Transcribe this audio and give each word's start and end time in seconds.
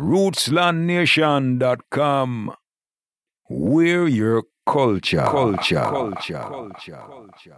rootslandnation.com. 0.00 2.54
We're 3.48 4.08
your 4.08 4.42
culture. 4.66 5.22
Culture. 5.22 5.80
Culture. 5.80 6.38
Culture. 6.38 6.40
Culture. 6.40 6.98
Culture 7.06 7.08
Culture 7.08 7.56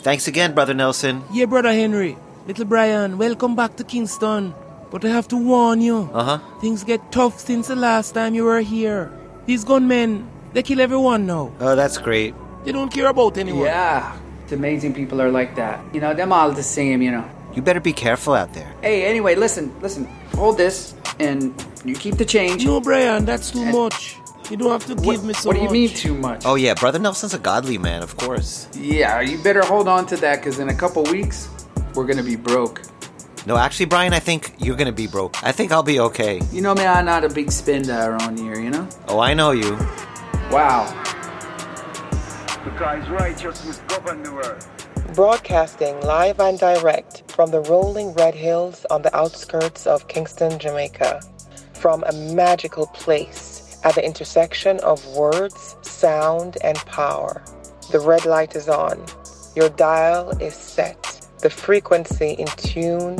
Thanks 0.00 0.28
again, 0.28 0.54
Brother 0.54 0.74
Nelson. 0.74 1.22
Yeah, 1.32 1.46
Brother 1.46 1.72
Henry. 1.72 2.16
Little 2.46 2.64
Brian, 2.64 3.18
welcome 3.18 3.56
back 3.56 3.76
to 3.76 3.84
Kingston. 3.84 4.54
But 4.90 5.04
I 5.04 5.08
have 5.08 5.28
to 5.28 5.36
warn 5.36 5.82
you. 5.82 6.08
Uh 6.14 6.24
huh. 6.24 6.38
Things 6.60 6.82
get 6.82 7.12
tough 7.12 7.38
since 7.38 7.68
the 7.68 7.76
last 7.76 8.14
time 8.14 8.34
you 8.34 8.44
were 8.44 8.60
here. 8.60 9.12
These 9.44 9.64
gunmen, 9.64 10.26
they 10.54 10.62
kill 10.62 10.80
everyone 10.80 11.26
now. 11.26 11.52
Oh, 11.60 11.76
that's 11.76 11.98
great. 11.98 12.34
They 12.64 12.72
don't 12.72 12.90
care 12.90 13.08
about 13.08 13.36
anyone. 13.36 13.66
Yeah, 13.66 14.16
it's 14.48 14.54
amazing 14.54 14.94
people 14.94 15.20
are 15.20 15.30
like 15.30 15.56
that. 15.56 15.78
You 15.92 16.00
know, 16.00 16.14
them 16.14 16.32
all 16.32 16.50
the 16.50 16.62
same, 16.62 17.02
you 17.02 17.10
know. 17.10 17.22
You 17.54 17.60
better 17.60 17.80
be 17.80 17.92
careful 17.92 18.32
out 18.32 18.54
there. 18.54 18.74
Hey, 18.80 19.04
anyway, 19.04 19.34
listen, 19.34 19.78
listen. 19.82 20.06
Hold 20.36 20.56
this, 20.56 20.94
and 21.20 21.52
you 21.84 21.94
keep 21.94 22.14
the 22.16 22.24
change. 22.24 22.64
No, 22.64 22.80
Brian, 22.80 23.26
that's 23.26 23.50
too 23.50 23.66
much. 23.66 24.16
You 24.48 24.56
don't 24.56 24.70
have 24.70 24.86
to 24.86 24.94
what, 24.94 25.16
give 25.16 25.24
me 25.24 25.34
so 25.34 25.48
What 25.50 25.56
do 25.56 25.58
you 25.58 25.66
much. 25.66 25.72
mean 25.74 25.88
too 25.90 26.14
much? 26.14 26.46
Oh, 26.46 26.54
yeah, 26.54 26.72
Brother 26.72 26.98
Nelson's 26.98 27.34
a 27.34 27.38
godly 27.38 27.76
man, 27.76 28.02
of 28.02 28.16
course. 28.16 28.68
Yeah, 28.72 29.20
you 29.20 29.36
better 29.42 29.62
hold 29.62 29.86
on 29.86 30.06
to 30.06 30.16
that, 30.16 30.36
because 30.36 30.58
in 30.60 30.70
a 30.70 30.74
couple 30.74 31.02
weeks, 31.02 31.50
we're 31.94 32.06
gonna 32.06 32.22
be 32.22 32.36
broke. 32.36 32.80
No, 33.44 33.58
actually, 33.58 33.84
Brian, 33.84 34.14
I 34.14 34.18
think 34.18 34.54
you're 34.58 34.76
gonna 34.76 34.92
be 34.92 35.06
broke. 35.06 35.36
I 35.44 35.52
think 35.52 35.72
I'll 35.72 35.82
be 35.82 36.00
okay. 36.00 36.40
You 36.52 36.62
know 36.62 36.74
me, 36.74 36.86
I'm 36.86 37.04
not 37.04 37.22
a 37.22 37.28
big 37.28 37.52
spender 37.52 37.92
around 37.92 38.38
here, 38.38 38.58
you 38.58 38.70
know? 38.70 38.88
Oh, 39.08 39.20
I 39.20 39.34
know 39.34 39.50
you. 39.50 39.76
Wow. 40.50 40.86
Because 42.64 43.08
righteousness 43.08 43.80
govern 43.88 44.22
the. 44.22 44.66
Broadcasting 45.14 46.00
live 46.02 46.40
and 46.40 46.58
direct 46.58 47.30
from 47.30 47.50
the 47.50 47.60
rolling 47.62 48.12
red 48.14 48.34
hills 48.34 48.84
on 48.90 49.02
the 49.02 49.16
outskirts 49.16 49.86
of 49.86 50.08
Kingston, 50.08 50.58
Jamaica. 50.58 51.22
From 51.74 52.04
a 52.04 52.12
magical 52.12 52.86
place 52.88 53.80
at 53.84 53.94
the 53.94 54.04
intersection 54.04 54.78
of 54.80 55.04
words, 55.16 55.76
sound, 55.82 56.58
and 56.62 56.76
power. 56.78 57.42
The 57.90 58.00
red 58.00 58.26
light 58.26 58.56
is 58.56 58.68
on. 58.68 59.04
Your 59.54 59.70
dial 59.70 60.30
is 60.42 60.54
set. 60.54 61.26
The 61.40 61.50
frequency 61.50 62.32
in 62.32 62.48
tune 62.56 63.16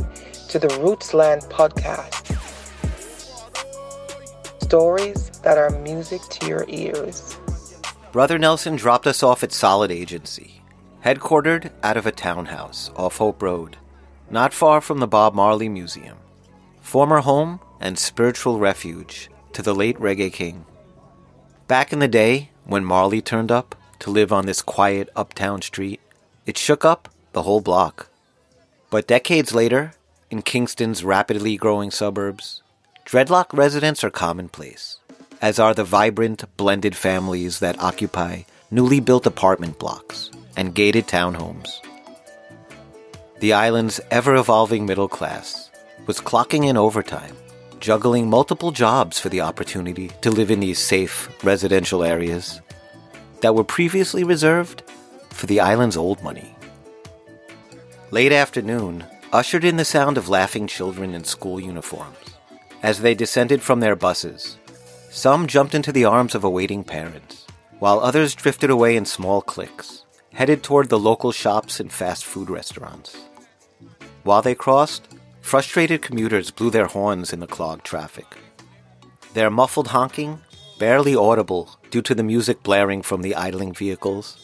to 0.49 0.59
the 0.59 0.69
Rootsland 0.81 1.49
podcast. 1.49 2.35
Stories 4.63 5.31
that 5.43 5.57
are 5.57 5.71
music 5.71 6.21
to 6.31 6.47
your 6.47 6.65
ears. 6.69 7.39
Brother 8.11 8.39
Nelson 8.39 8.77
dropped 8.77 9.07
us 9.07 9.23
off 9.23 9.43
at 9.43 9.53
Solid 9.53 9.91
Agency, 9.91 10.63
headquartered 11.05 11.71
out 11.83 11.99
of 11.99 12.07
a 12.07 12.11
townhouse 12.11 12.91
off 12.97 13.19
Hope 13.19 13.43
Road, 13.43 13.77
not 14.31 14.55
far 14.55 14.81
from 14.81 14.99
the 14.99 15.07
Bob 15.07 15.35
Marley 15.35 15.69
Museum, 15.69 16.17
former 16.81 17.21
home 17.21 17.61
and 17.81 17.99
spiritual 17.99 18.59
refuge 18.59 19.29
to 19.53 19.61
the 19.61 19.75
late 19.75 19.99
reggae 19.99 20.33
king. 20.33 20.65
Back 21.67 21.93
in 21.93 21.99
the 21.99 22.09
day, 22.09 22.49
when 22.65 22.83
Marley 22.83 23.21
turned 23.21 23.53
up 23.53 23.75
to 23.99 24.11
live 24.11 24.33
on 24.33 24.47
this 24.47 24.63
quiet 24.63 25.11
uptown 25.15 25.61
street, 25.61 26.01
it 26.47 26.57
shook 26.57 26.87
up 26.87 27.11
the 27.33 27.43
whole 27.43 27.61
block. 27.61 28.09
But 28.89 29.07
decades 29.07 29.55
later, 29.55 29.93
in 30.31 30.41
Kingston's 30.41 31.05
rapidly 31.05 31.59
growing 31.59 31.91
suburbs, 31.91 32.63
dreadlock 33.05 33.53
residents 33.53 34.03
are 34.03 34.11
commonplace, 34.11 34.99
as 35.41 35.59
are 35.59 35.75
the 35.75 35.85
vibrant, 35.85 36.45
blended 36.57 36.97
families 36.97 37.61
that 37.61 37.81
occupy 37.81 38.43
newly 38.71 39.01
built 39.01 39.27
apartment 39.27 39.79
blocks 39.79 40.31
and 40.57 40.75
gated 40.75 41.07
townhomes. 41.07 41.81
The 43.41 43.53
island's 43.53 44.01
ever 44.11 44.35
evolving 44.35 44.85
middle 44.85 45.09
class 45.09 45.71
was 46.07 46.21
clocking 46.21 46.69
in 46.69 46.77
overtime, 46.77 47.37
juggling 47.79 48.29
multiple 48.29 48.73
jobs 48.73 49.19
for 49.19 49.29
the 49.29 49.43
opportunity 49.43 50.11
to 50.23 50.31
live 50.31 50.51
in 50.51 50.61
these 50.61 50.79
safe 50.79 51.29
residential 51.45 52.03
areas 52.03 52.61
that 53.41 53.55
were 53.55 53.65
previously 53.65 54.25
reserved 54.25 54.83
for 55.31 55.47
the 55.47 55.61
island's 55.61 55.97
old 55.97 56.23
money. 56.23 56.57
Late 58.11 58.33
afternoon 58.33 59.05
ushered 59.33 59.65
in 59.65 59.77
the 59.77 59.85
sound 59.85 60.19
of 60.19 60.29
laughing 60.29 60.67
children 60.67 61.15
in 61.15 61.23
school 61.23 61.61
uniforms. 61.61 62.17
As 62.83 63.01
they 63.01 63.15
descended 63.15 63.63
from 63.63 63.81
their 63.81 63.95
buses, 63.95 64.57
some 65.11 65.47
jumped 65.47 65.75
into 65.75 65.93
the 65.93 66.05
arms 66.05 66.35
of 66.35 66.45
awaiting 66.45 66.85
parents, 66.85 67.47
while 67.79 68.01
others 68.01 68.35
drifted 68.35 68.71
away 68.71 68.97
in 68.97 69.05
small 69.05 69.41
cliques, 69.41 70.05
headed 70.33 70.63
toward 70.63 70.89
the 70.89 70.99
local 70.99 71.33
shops 71.33 71.81
and 71.81 71.93
fast 71.93 72.25
food 72.25 72.51
restaurants. 72.51 73.17
While 74.25 74.43
they 74.43 74.55
crossed, 74.55 75.09
frustrated 75.41 76.03
commuters 76.03 76.51
blew 76.51 76.71
their 76.71 76.87
horns 76.87 77.33
in 77.33 77.41
the 77.41 77.47
clogged 77.47 77.85
traffic. 77.85 78.27
Their 79.35 79.51
muffled 79.51 79.89
honking, 79.89 80.41
barely 80.79 81.15
audible 81.15 81.79
due 81.91 82.03
to 82.03 82.15
the 82.15 82.23
music 82.23 82.63
blaring 82.63 83.03
from 83.03 83.23
the 83.23 83.35
idling 83.35 83.73
vehicles, 83.73 84.37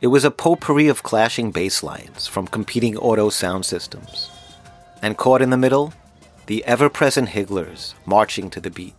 it 0.00 0.08
was 0.08 0.24
a 0.24 0.30
potpourri 0.30 0.88
of 0.88 1.02
clashing 1.02 1.50
bass 1.50 1.82
lines 1.82 2.26
from 2.26 2.46
competing 2.46 2.96
auto 2.96 3.30
sound 3.30 3.64
systems. 3.64 4.30
And 5.02 5.16
caught 5.16 5.42
in 5.42 5.50
the 5.50 5.56
middle, 5.56 5.92
the 6.46 6.64
ever 6.64 6.88
present 6.88 7.30
higglers 7.30 7.94
marching 8.06 8.50
to 8.50 8.60
the 8.60 8.70
beat. 8.70 8.94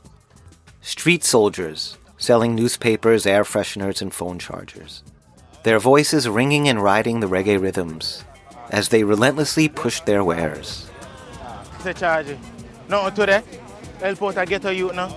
Street 0.85 1.23
soldiers 1.23 1.97
selling 2.17 2.53
newspapers, 2.53 3.25
air 3.25 3.43
fresheners, 3.43 4.03
and 4.03 4.13
phone 4.13 4.37
chargers. 4.37 5.01
Their 5.63 5.79
voices 5.79 6.29
ringing 6.29 6.69
and 6.69 6.79
riding 6.79 7.21
the 7.21 7.27
reggae 7.27 7.59
rhythms 7.59 8.23
as 8.69 8.89
they 8.89 9.03
relentlessly 9.03 9.67
pushed 9.67 10.05
their 10.05 10.23
wares. 10.23 10.87
Nothing 12.87 13.15
today. 13.15 13.41
Help 13.99 14.21
out 14.21 14.37
a 14.37 14.45
ghetto 14.45 14.69
youth 14.69 14.93
now. 14.93 15.07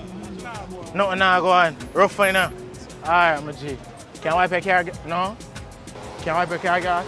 Nothing 0.94 1.18
now 1.18 1.40
go 1.42 1.50
on. 1.50 1.76
Rough 1.92 2.18
now. 2.18 2.50
Alright, 3.04 3.44
my 3.44 3.52
G. 3.52 3.76
Can 4.22 4.36
wipe 4.36 4.50
your 4.50 4.62
car? 4.62 4.84
No? 5.06 5.36
Can 6.22 6.34
wipe 6.34 6.48
your 6.48 6.58
car? 6.58 6.80
Can, 6.80 7.04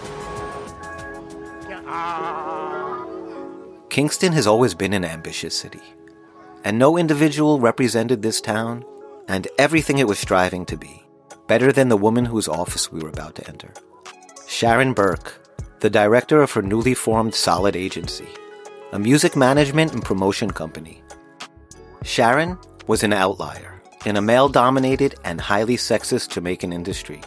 ah. 1.86 3.06
Kingston 3.88 4.34
has 4.34 4.46
always 4.46 4.74
been 4.74 4.92
an 4.92 5.06
ambitious 5.06 5.54
city, 5.54 5.80
and 6.64 6.78
no 6.78 6.96
individual 6.96 7.60
represented 7.60 8.22
this 8.22 8.40
town 8.40 8.84
and 9.28 9.48
everything 9.58 9.98
it 9.98 10.08
was 10.08 10.18
striving 10.18 10.66
to 10.66 10.76
be 10.76 11.02
better 11.46 11.72
than 11.72 11.88
the 11.88 11.96
woman 11.96 12.24
whose 12.24 12.46
office 12.46 12.92
we 12.92 13.00
were 13.00 13.08
about 13.08 13.34
to 13.34 13.48
enter. 13.48 13.72
Sharon 14.46 14.92
Burke, 14.92 15.40
the 15.80 15.90
director 15.90 16.42
of 16.42 16.52
her 16.52 16.62
newly 16.62 16.94
formed 16.94 17.34
Solid 17.34 17.74
Agency, 17.74 18.28
a 18.92 18.98
music 18.98 19.34
management 19.34 19.92
and 19.92 20.04
promotion 20.04 20.50
company. 20.50 21.02
Sharon 22.04 22.56
was 22.86 23.02
an 23.02 23.12
outlier 23.12 23.82
in 24.06 24.16
a 24.16 24.22
male 24.22 24.48
dominated 24.48 25.14
and 25.24 25.40
highly 25.40 25.76
sexist 25.76 26.30
Jamaican 26.30 26.72
industry, 26.72 27.20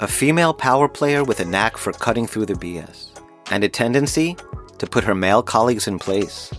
a 0.00 0.08
female 0.08 0.54
power 0.54 0.88
player 0.88 1.22
with 1.22 1.40
a 1.40 1.44
knack 1.44 1.76
for 1.76 1.92
cutting 1.92 2.26
through 2.26 2.46
the 2.46 2.54
BS, 2.54 3.10
and 3.50 3.62
a 3.62 3.68
tendency 3.68 4.36
to 4.78 4.86
put 4.86 5.04
her 5.04 5.14
male 5.14 5.42
colleagues 5.42 5.86
in 5.86 5.98
place, 5.98 6.52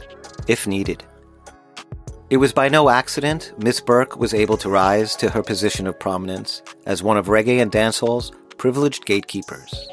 if 0.48 0.68
needed. 0.68 1.04
It 2.30 2.38
was 2.38 2.52
by 2.52 2.68
no 2.68 2.90
accident 2.90 3.54
Miss 3.58 3.80
Burke 3.80 4.18
was 4.18 4.34
able 4.34 4.58
to 4.58 4.70
rise 4.70 5.16
to 5.16 5.30
her 5.30 5.42
position 5.42 5.88
of 5.88 5.98
prominence 5.98 6.62
as 6.86 7.02
one 7.02 7.16
of 7.16 7.28
reggae 7.28 7.62
and 7.62 7.72
dancehall's 7.72 8.34
privileged 8.58 9.06
gatekeepers. 9.06 9.90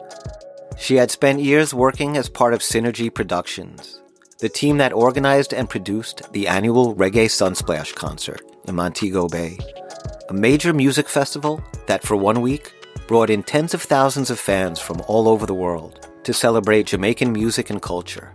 She 0.76 0.96
had 0.96 1.12
spent 1.12 1.38
years 1.38 1.72
working 1.72 2.16
as 2.16 2.28
part 2.28 2.52
of 2.52 2.58
Synergy 2.58 3.12
Productions, 3.14 4.02
the 4.40 4.48
team 4.48 4.78
that 4.78 4.92
organized 4.92 5.54
and 5.54 5.70
produced 5.70 6.32
the 6.32 6.48
annual 6.48 6.96
Reggae 6.96 7.26
Sunsplash 7.26 7.94
concert 7.94 8.42
in 8.66 8.74
Montego 8.74 9.28
Bay, 9.28 9.56
a 10.28 10.32
major 10.32 10.72
music 10.72 11.08
festival 11.08 11.62
that 11.86 12.02
for 12.02 12.16
one 12.16 12.40
week 12.40 12.72
brought 13.06 13.30
in 13.30 13.44
tens 13.44 13.74
of 13.74 13.82
thousands 13.82 14.28
of 14.30 14.40
fans 14.40 14.80
from 14.80 15.00
all 15.06 15.28
over 15.28 15.46
the 15.46 15.54
world 15.54 16.08
to 16.24 16.32
celebrate 16.32 16.86
Jamaican 16.88 17.32
music 17.32 17.70
and 17.70 17.80
culture. 17.80 18.34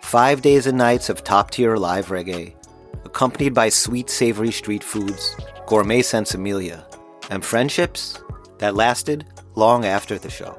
Five 0.00 0.40
days 0.40 0.66
and 0.66 0.78
nights 0.78 1.10
of 1.10 1.22
top 1.22 1.50
tier 1.50 1.76
live 1.76 2.06
reggae, 2.06 2.54
accompanied 3.14 3.54
by 3.54 3.68
sweet, 3.68 4.10
savory 4.10 4.50
street 4.50 4.82
foods, 4.82 5.36
gourmet 5.68 6.02
sinsemilla, 6.02 6.84
and 7.30 7.44
friendships 7.44 8.18
that 8.58 8.74
lasted 8.74 9.24
long 9.54 9.84
after 9.84 10.18
the 10.18 10.28
show. 10.28 10.52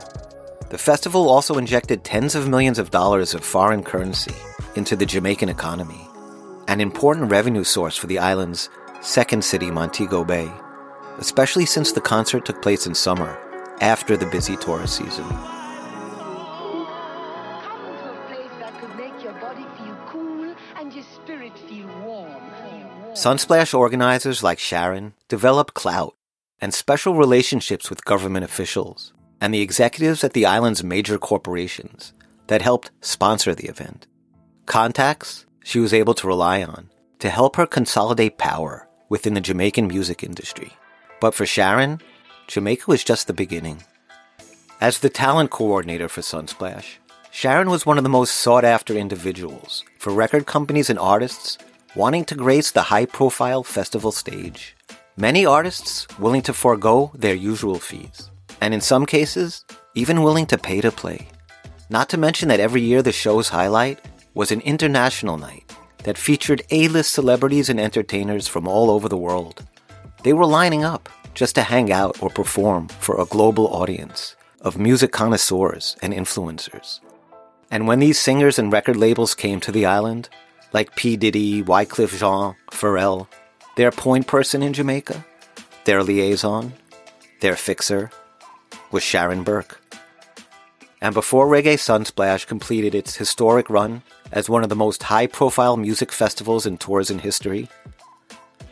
The 0.69 0.77
festival 0.77 1.27
also 1.27 1.57
injected 1.57 2.05
tens 2.05 2.33
of 2.33 2.47
millions 2.47 2.79
of 2.79 2.91
dollars 2.91 3.33
of 3.33 3.43
foreign 3.43 3.83
currency 3.83 4.33
into 4.77 4.95
the 4.95 5.05
Jamaican 5.05 5.49
economy, 5.49 6.07
an 6.69 6.79
important 6.79 7.29
revenue 7.29 7.65
source 7.65 7.97
for 7.97 8.07
the 8.07 8.19
island's 8.19 8.69
second 9.01 9.43
city, 9.43 9.69
Montego 9.69 10.23
Bay, 10.23 10.49
especially 11.17 11.65
since 11.65 11.91
the 11.91 11.99
concert 11.99 12.45
took 12.45 12.61
place 12.61 12.87
in 12.87 12.95
summer, 12.95 13.37
after 13.81 14.15
the 14.15 14.27
busy 14.27 14.55
tourist 14.55 14.95
season. 14.95 15.25
Sunsplash 23.25 23.73
organizers 23.73 24.43
like 24.43 24.59
Sharon 24.59 25.15
developed 25.29 25.73
clout 25.73 26.15
and 26.61 26.71
special 26.71 27.15
relationships 27.15 27.89
with 27.89 28.05
government 28.05 28.45
officials 28.45 29.13
and 29.41 29.51
the 29.51 29.63
executives 29.63 30.23
at 30.23 30.33
the 30.33 30.45
island's 30.45 30.83
major 30.83 31.17
corporations, 31.17 32.13
that 32.45 32.61
helped 32.61 32.91
sponsor 33.01 33.55
the 33.55 33.67
event. 33.67 34.05
Contacts 34.67 35.47
she 35.63 35.79
was 35.79 35.91
able 35.91 36.13
to 36.13 36.27
rely 36.27 36.61
on 36.61 36.91
to 37.17 37.31
help 37.31 37.55
her 37.55 37.65
consolidate 37.65 38.37
power 38.37 38.87
within 39.09 39.33
the 39.33 39.41
Jamaican 39.41 39.87
music 39.87 40.21
industry. 40.21 40.71
But 41.19 41.33
for 41.33 41.47
Sharon, 41.47 42.01
Jamaica 42.45 42.83
was 42.85 43.03
just 43.03 43.25
the 43.25 43.33
beginning. 43.33 43.83
As 44.79 44.99
the 44.99 45.09
talent 45.09 45.49
coordinator 45.49 46.09
for 46.09 46.21
Sunsplash, 46.21 46.97
Sharon 47.31 47.71
was 47.71 47.87
one 47.87 47.97
of 47.97 48.03
the 48.03 48.17
most 48.17 48.35
sought 48.35 48.63
after 48.63 48.93
individuals 48.93 49.83
for 49.97 50.13
record 50.13 50.45
companies 50.45 50.91
and 50.91 50.99
artists 50.99 51.57
wanting 51.95 52.25
to 52.25 52.35
grace 52.35 52.71
the 52.71 52.81
high 52.81 53.05
profile 53.05 53.63
festival 53.63 54.11
stage. 54.11 54.75
Many 55.17 55.45
artists 55.45 56.07
willing 56.19 56.41
to 56.41 56.53
forego 56.53 57.11
their 57.15 57.33
usual 57.33 57.79
fees, 57.79 58.29
and 58.59 58.73
in 58.73 58.81
some 58.81 59.05
cases, 59.05 59.63
even 59.93 60.21
willing 60.21 60.45
to 60.47 60.57
pay 60.57 60.81
to 60.81 60.91
play. 60.91 61.29
Not 61.89 62.09
to 62.09 62.17
mention 62.17 62.49
that 62.49 62.59
every 62.59 62.81
year 62.81 63.01
the 63.01 63.13
show's 63.13 63.49
highlight 63.49 63.99
was 64.33 64.51
an 64.51 64.59
international 64.61 65.37
night 65.37 65.73
that 66.03 66.17
featured 66.17 66.63
A 66.69 66.89
list 66.89 67.13
celebrities 67.13 67.69
and 67.69 67.79
entertainers 67.79 68.47
from 68.47 68.67
all 68.67 68.91
over 68.91 69.07
the 69.07 69.17
world. 69.17 69.65
They 70.23 70.33
were 70.33 70.45
lining 70.45 70.83
up 70.83 71.07
just 71.33 71.55
to 71.55 71.63
hang 71.63 71.91
out 71.91 72.21
or 72.21 72.29
perform 72.29 72.89
for 72.89 73.19
a 73.19 73.25
global 73.25 73.67
audience 73.67 74.35
of 74.61 74.77
music 74.77 75.11
connoisseurs 75.11 75.95
and 76.01 76.13
influencers. 76.13 76.99
And 77.71 77.87
when 77.87 77.99
these 77.99 78.19
singers 78.19 78.59
and 78.59 78.71
record 78.71 78.97
labels 78.97 79.33
came 79.33 79.59
to 79.61 79.71
the 79.71 79.85
island, 79.85 80.29
like 80.75 80.93
P. 80.97 81.15
Diddy, 81.15 81.63
Wyclef 81.63 82.19
Jean, 82.19 82.53
Pharrell, 82.69 83.29
their 83.77 83.91
point 83.91 84.27
person 84.27 84.61
in 84.61 84.73
Jamaica, 84.73 85.25
their 85.85 86.03
liaison, 86.03 86.73
their 87.39 87.55
fixer, 87.55 88.11
was 88.91 89.01
Sharon 89.01 89.43
Burke. 89.43 89.79
And 90.99 91.13
before 91.13 91.47
Reggae 91.47 91.79
Sunsplash 91.79 92.45
completed 92.45 92.93
its 92.93 93.15
historic 93.15 93.69
run 93.69 94.01
as 94.33 94.49
one 94.49 94.63
of 94.63 94.69
the 94.69 94.75
most 94.75 95.03
high 95.03 95.27
profile 95.27 95.77
music 95.77 96.11
festivals 96.11 96.65
and 96.65 96.77
tours 96.77 97.09
in 97.09 97.19
history, 97.19 97.69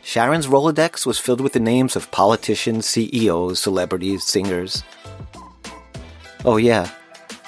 Sharon's 0.02 0.46
Rolodex 0.46 1.06
was 1.06 1.18
filled 1.18 1.40
with 1.40 1.54
the 1.54 1.58
names 1.58 1.96
of 1.96 2.10
politicians, 2.10 2.84
CEOs, 2.84 3.58
celebrities, 3.60 4.24
singers. 4.24 4.84
Oh, 6.44 6.58
yeah, 6.58 6.90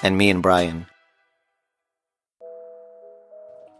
and 0.01 0.17
me 0.17 0.31
and 0.31 0.41
Brian. 0.41 0.87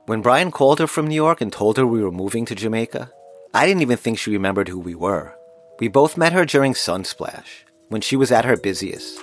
When 0.08 0.22
Brian 0.22 0.52
called 0.52 0.80
her 0.80 0.88
from 0.88 1.08
New 1.08 1.16
York 1.16 1.42
and 1.42 1.52
told 1.52 1.76
her 1.76 1.86
we 1.86 2.02
were 2.02 2.12
moving 2.12 2.46
to 2.46 2.56
Jamaica, 2.56 3.12
I 3.54 3.66
didn't 3.66 3.82
even 3.82 3.98
think 3.98 4.18
she 4.18 4.32
remembered 4.32 4.70
who 4.70 4.80
we 4.80 4.96
were. 4.96 5.36
We 5.82 5.90
both 5.90 6.16
met 6.16 6.32
her 6.32 6.46
during 6.46 6.72
Sunsplash, 6.72 7.66
when 7.90 8.00
she 8.00 8.16
was 8.16 8.32
at 8.32 8.46
her 8.46 8.56
busiest. 8.56 9.20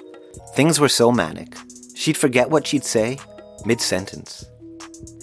Things 0.55 0.79
were 0.79 0.91
so 0.91 1.11
manic, 1.11 1.57
she'd 1.95 2.19
forget 2.19 2.51
what 2.51 2.67
she'd 2.67 2.85
say 2.85 3.19
mid 3.65 3.81
sentence. 3.81 4.45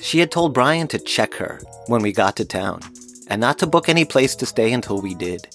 She 0.02 0.18
had 0.18 0.32
told 0.32 0.56
Brian 0.56 0.88
to 0.88 0.98
check 0.98 1.36
her 1.36 1.62
when 1.86 2.02
we 2.02 2.12
got 2.12 2.36
to 2.38 2.46
town, 2.46 2.80
and 3.28 3.40
not 3.40 3.60
to 3.60 3.68
book 3.68 3.88
any 3.88 4.04
place 4.04 4.36
to 4.38 4.48
stay 4.48 4.74
until 4.74 5.00
we 5.00 5.14
did. 5.14 5.48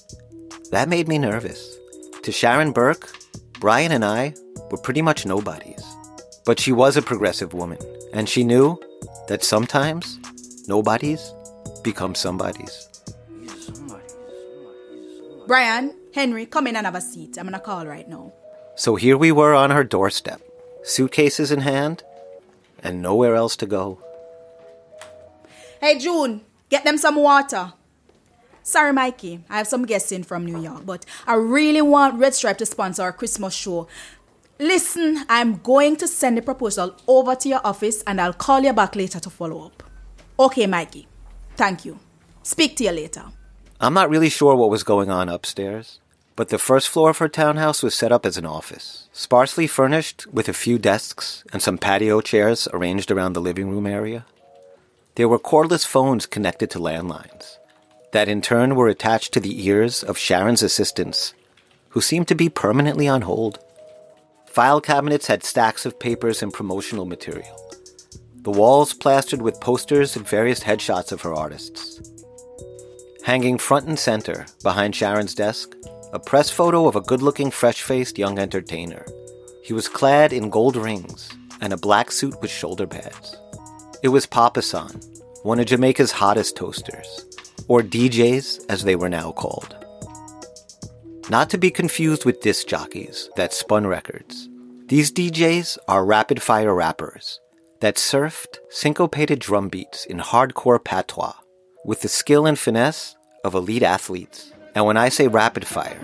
That 0.70 0.88
made 0.88 1.09
me 1.09 1.19
nervous. 1.19 1.76
To 2.23 2.31
Sharon 2.31 2.70
Burke, 2.70 3.11
Brian 3.59 3.91
and 3.91 4.05
I 4.05 4.35
were 4.70 4.79
pretty 4.79 5.02
much 5.02 5.26
nobodies. 5.26 5.85
But 6.46 6.60
she 6.60 6.72
was 6.72 6.96
a 6.96 7.02
progressive 7.02 7.52
woman, 7.52 7.78
and 8.14 8.28
she 8.28 8.44
knew 8.44 8.78
that 9.28 9.43
sometimes 9.43 10.19
nobodies 10.69 11.34
become 11.82 12.14
somebodies. 12.14 12.88
Brian, 15.46 15.94
Henry, 16.14 16.46
come 16.46 16.66
in 16.66 16.76
and 16.76 16.87
have 16.87 16.94
a 16.94 17.00
seat. 17.00 17.37
I'm 17.37 17.46
gonna 17.46 17.60
call 17.60 17.84
right 17.87 18.08
now. 18.08 18.32
So 18.76 18.96
here 18.96 19.16
we 19.16 19.32
were 19.32 19.54
on 19.54 19.70
her 19.70 19.84
doorstep, 19.84 20.40
suitcases 20.82 21.50
in 21.50 21.60
hand, 21.60 22.02
and 22.82 23.02
nowhere 23.02 23.34
else 23.34 23.56
to 23.56 23.66
go. 23.66 23.99
Hey, 25.81 25.99
June, 25.99 26.42
get 26.69 26.84
them 26.84 26.99
some 26.99 27.16
water. 27.16 27.72
Sorry, 28.62 28.92
Mikey, 28.92 29.44
I 29.49 29.58
have 29.58 29.69
some 29.69 29.84
guests 29.84 30.10
in 30.10 30.25
from 30.25 30.44
New 30.44 30.60
York, 30.60 30.84
but 30.84 31.06
I 31.25 31.34
really 31.34 31.82
want 31.82 32.19
Red 32.19 32.34
Stripe 32.34 32.58
to 32.58 32.66
sponsor 32.66 33.02
our 33.02 33.12
Christmas 33.12 33.54
show. 33.54 33.87
Listen, 34.58 35.25
I'm 35.29 35.58
going 35.58 35.97
to 35.97 36.08
send 36.08 36.38
the 36.38 36.43
proposal 36.43 36.97
over 37.06 37.35
to 37.35 37.49
your 37.49 37.61
office 37.62 38.03
and 38.06 38.20
I'll 38.20 38.32
call 38.32 38.61
you 38.62 38.73
back 38.73 38.97
later 38.97 39.20
to 39.20 39.29
follow 39.29 39.67
up. 39.67 39.82
Okay, 40.38 40.67
Mikey. 40.67 41.06
Thank 41.56 41.85
you. 41.85 41.99
Speak 42.43 42.76
to 42.76 42.85
you 42.85 42.93
later. 42.93 43.25
I'm 43.81 43.93
not 43.93 44.08
really 44.08 44.31
sure 44.31 44.56
what 44.56 44.70
was 44.70 44.82
going 44.82 45.11
on 45.11 45.29
upstairs, 45.29 46.00
but 46.37 46.49
the 46.49 46.58
first 46.58 46.88
floor 46.88 47.11
of 47.11 47.19
her 47.19 47.29
townhouse 47.29 47.82
was 47.82 47.94
set 47.94 48.12
up 48.12 48.25
as 48.25 48.38
an 48.38 48.47
office, 48.47 49.08
sparsely 49.12 49.67
furnished 49.67 50.26
with 50.29 50.49
a 50.49 50.55
few 50.55 50.79
desks 50.79 51.44
and 51.52 51.61
some 51.61 51.76
patio 51.76 52.23
chairs 52.23 52.67
arranged 52.73 53.11
around 53.11 53.35
the 53.35 53.41
living 53.41 53.69
room 53.69 53.87
area. 53.87 54.25
There 55.17 55.29
were 55.29 55.38
cordless 55.38 55.87
phones 55.87 56.25
connected 56.25 56.70
to 56.70 56.79
landlines, 56.79 57.59
that 58.12 58.29
in 58.29 58.41
turn 58.41 58.75
were 58.75 58.88
attached 58.88 59.32
to 59.35 59.41
the 59.41 59.67
ears 59.67 60.02
of 60.02 60.17
Sharon's 60.17 60.62
assistants, 60.62 61.35
who 61.91 62.00
seemed 62.00 62.29
to 62.29 62.35
be 62.35 62.49
permanently 62.49 63.09
on 63.09 63.23
hold. 63.23 63.59
File 64.56 64.81
cabinets 64.81 65.26
had 65.26 65.44
stacks 65.44 65.85
of 65.85 65.99
papers 65.99 66.43
and 66.43 66.50
promotional 66.50 67.05
material. 67.05 67.61
The 68.37 68.50
walls 68.50 68.94
plastered 68.94 69.43
with 69.43 69.61
posters 69.61 70.17
and 70.17 70.26
various 70.26 70.61
headshots 70.61 71.12
of 71.12 71.20
her 71.20 71.35
artists. 71.35 72.00
Hanging 73.23 73.58
front 73.58 73.87
and 73.87 73.99
center 73.99 74.47
behind 74.62 74.97
Sharon's 74.97 75.35
desk, 75.35 75.76
a 76.14 76.19
press 76.19 76.49
photo 76.49 76.88
of 76.88 76.97
a 76.97 77.03
good 77.03 77.20
looking, 77.20 77.50
fresh 77.50 77.82
faced 77.82 78.17
young 78.17 78.38
entertainer. 78.38 79.05
He 79.62 79.75
was 79.75 79.91
clad 79.91 80.32
in 80.32 80.49
gold 80.49 80.76
rings 80.76 81.29
and 81.61 81.75
a 81.75 81.76
black 81.76 82.11
suit 82.11 82.41
with 82.41 82.50
shoulder 82.50 82.87
pads. 82.87 83.37
It 84.02 84.09
was 84.09 84.25
Papa 84.25 84.62
San, 84.62 85.02
one 85.43 85.61
of 85.61 85.67
Jamaica's 85.67 86.12
hottest 86.12 86.56
toasters, 86.56 87.26
or 87.69 87.82
DJs 87.82 88.64
as 88.70 88.85
they 88.85 88.97
were 88.97 89.11
now 89.11 89.32
called. 89.32 89.86
Not 91.28 91.50
to 91.50 91.58
be 91.58 91.73
confused 91.73 92.25
with 92.25 92.40
disc 92.40 92.69
jockeys 92.69 93.28
that 93.34 93.52
spun 93.52 93.87
records. 93.87 94.49
These 94.87 95.11
DJs 95.11 95.76
are 95.88 96.05
rapid 96.05 96.40
fire 96.40 96.73
rappers 96.73 97.40
that 97.81 97.96
surfed 97.96 98.58
syncopated 98.70 99.40
drum 99.40 99.69
beats 99.69 100.05
in 100.06 100.19
hardcore 100.19 100.82
patois 100.82 101.34
with 101.84 102.02
the 102.02 102.08
skill 102.08 102.46
and 102.46 102.56
finesse 102.56 103.17
of 103.43 103.55
elite 103.55 103.82
athletes. 103.82 104.52
And 104.76 104.87
when 104.87 104.96
I 104.96 105.08
say 105.08 105.26
rapid 105.26 105.67
fire, 105.67 105.99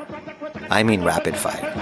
I 0.68 0.82
mean 0.82 1.04
rapid 1.04 1.36
fire. 1.36 1.72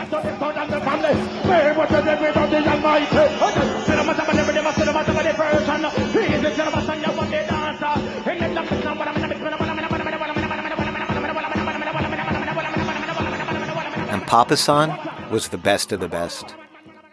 And 14.30 14.37
Papa 14.37 14.56
San 14.56 15.30
was 15.32 15.49
the 15.49 15.58
best 15.58 15.90
of 15.90 15.99
the 15.99 16.06
best. 16.06 16.54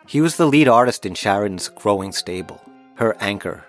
He 0.05 0.21
was 0.21 0.37
the 0.37 0.45
lead 0.45 0.67
artist 0.67 1.03
in 1.03 1.15
Sharon's 1.15 1.67
growing 1.67 2.11
stable, 2.11 2.61
her 2.93 3.17
anchor. 3.19 3.65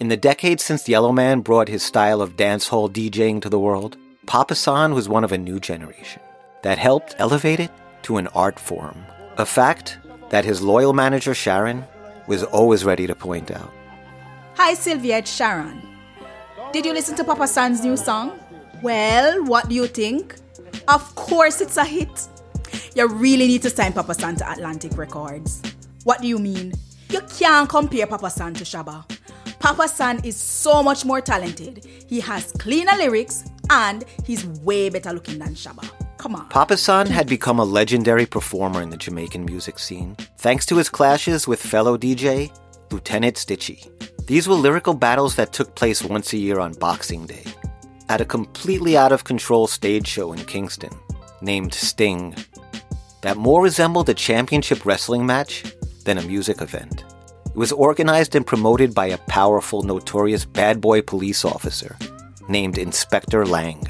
In 0.00 0.08
the 0.08 0.16
decades 0.16 0.64
since 0.64 0.88
Yellowman 0.88 1.42
brought 1.42 1.68
his 1.68 1.82
style 1.82 2.22
of 2.22 2.36
dancehall 2.36 2.90
DJing 2.90 3.42
to 3.42 3.50
the 3.50 3.58
world, 3.58 3.98
Papa 4.24 4.54
San 4.54 4.94
was 4.94 5.06
one 5.06 5.22
of 5.22 5.32
a 5.32 5.36
new 5.36 5.60
generation 5.60 6.22
that 6.62 6.78
helped 6.78 7.14
elevate 7.18 7.60
it 7.60 7.70
to 8.04 8.16
an 8.16 8.26
art 8.28 8.58
form, 8.58 9.04
a 9.36 9.44
fact 9.44 9.98
that 10.30 10.46
his 10.46 10.62
loyal 10.62 10.94
manager 10.94 11.34
Sharon 11.34 11.84
was 12.26 12.42
always 12.42 12.86
ready 12.86 13.06
to 13.06 13.14
point 13.14 13.50
out. 13.50 13.70
Hi, 14.54 14.72
Sylvia, 14.72 15.18
it's 15.18 15.30
Sharon. 15.30 15.82
Did 16.72 16.86
you 16.86 16.94
listen 16.94 17.16
to 17.16 17.24
Papa 17.24 17.48
San's 17.48 17.84
new 17.84 17.98
song? 17.98 18.38
Well, 18.82 19.44
what 19.44 19.68
do 19.68 19.74
you 19.74 19.88
think? 19.88 20.36
Of 20.88 21.14
course, 21.16 21.60
it's 21.60 21.76
a 21.76 21.84
hit. 21.84 22.28
You 22.94 23.08
really 23.08 23.46
need 23.46 23.62
to 23.62 23.70
sign 23.70 23.92
Papa 23.92 24.14
San 24.14 24.36
to 24.36 24.50
Atlantic 24.50 24.96
Records. 24.96 25.62
What 26.04 26.20
do 26.20 26.28
you 26.28 26.38
mean? 26.38 26.72
You 27.10 27.20
can't 27.38 27.68
compare 27.68 28.06
Papa 28.06 28.30
San 28.30 28.54
to 28.54 28.64
Shabba. 28.64 29.04
Papa 29.58 29.88
San 29.88 30.24
is 30.24 30.36
so 30.36 30.82
much 30.82 31.04
more 31.04 31.20
talented. 31.20 31.84
He 32.06 32.20
has 32.20 32.52
cleaner 32.52 32.96
lyrics 32.96 33.44
and 33.70 34.04
he's 34.24 34.46
way 34.46 34.88
better 34.88 35.12
looking 35.12 35.38
than 35.38 35.54
Shabba. 35.54 35.88
Come 36.18 36.34
on. 36.34 36.48
Papa 36.48 36.76
San 36.76 37.06
had 37.06 37.28
become 37.28 37.58
a 37.58 37.64
legendary 37.64 38.26
performer 38.26 38.82
in 38.82 38.90
the 38.90 38.96
Jamaican 38.96 39.44
music 39.44 39.78
scene, 39.78 40.16
thanks 40.38 40.66
to 40.66 40.76
his 40.76 40.88
clashes 40.88 41.46
with 41.46 41.60
fellow 41.60 41.96
DJ 41.96 42.50
Lieutenant 42.90 43.36
Stitchie. 43.36 43.86
These 44.26 44.48
were 44.48 44.56
lyrical 44.56 44.94
battles 44.94 45.36
that 45.36 45.52
took 45.52 45.74
place 45.74 46.02
once 46.02 46.32
a 46.32 46.36
year 46.36 46.58
on 46.58 46.72
Boxing 46.74 47.26
Day, 47.26 47.44
at 48.08 48.20
a 48.20 48.24
completely 48.24 48.96
out 48.96 49.12
of 49.12 49.24
control 49.24 49.66
stage 49.66 50.06
show 50.06 50.32
in 50.32 50.44
Kingston, 50.44 50.90
named 51.40 51.72
Sting, 51.72 52.34
that 53.22 53.36
more 53.36 53.62
resembled 53.62 54.08
a 54.08 54.14
championship 54.14 54.84
wrestling 54.84 55.26
match 55.26 55.64
than 56.04 56.18
a 56.18 56.22
music 56.22 56.60
event. 56.60 57.04
It 57.46 57.56
was 57.56 57.72
organized 57.72 58.34
and 58.34 58.46
promoted 58.46 58.94
by 58.94 59.06
a 59.06 59.18
powerful, 59.18 59.82
notorious 59.82 60.44
bad 60.44 60.80
boy 60.80 61.02
police 61.02 61.44
officer 61.44 61.96
named 62.48 62.78
Inspector 62.78 63.44
Laing, 63.46 63.84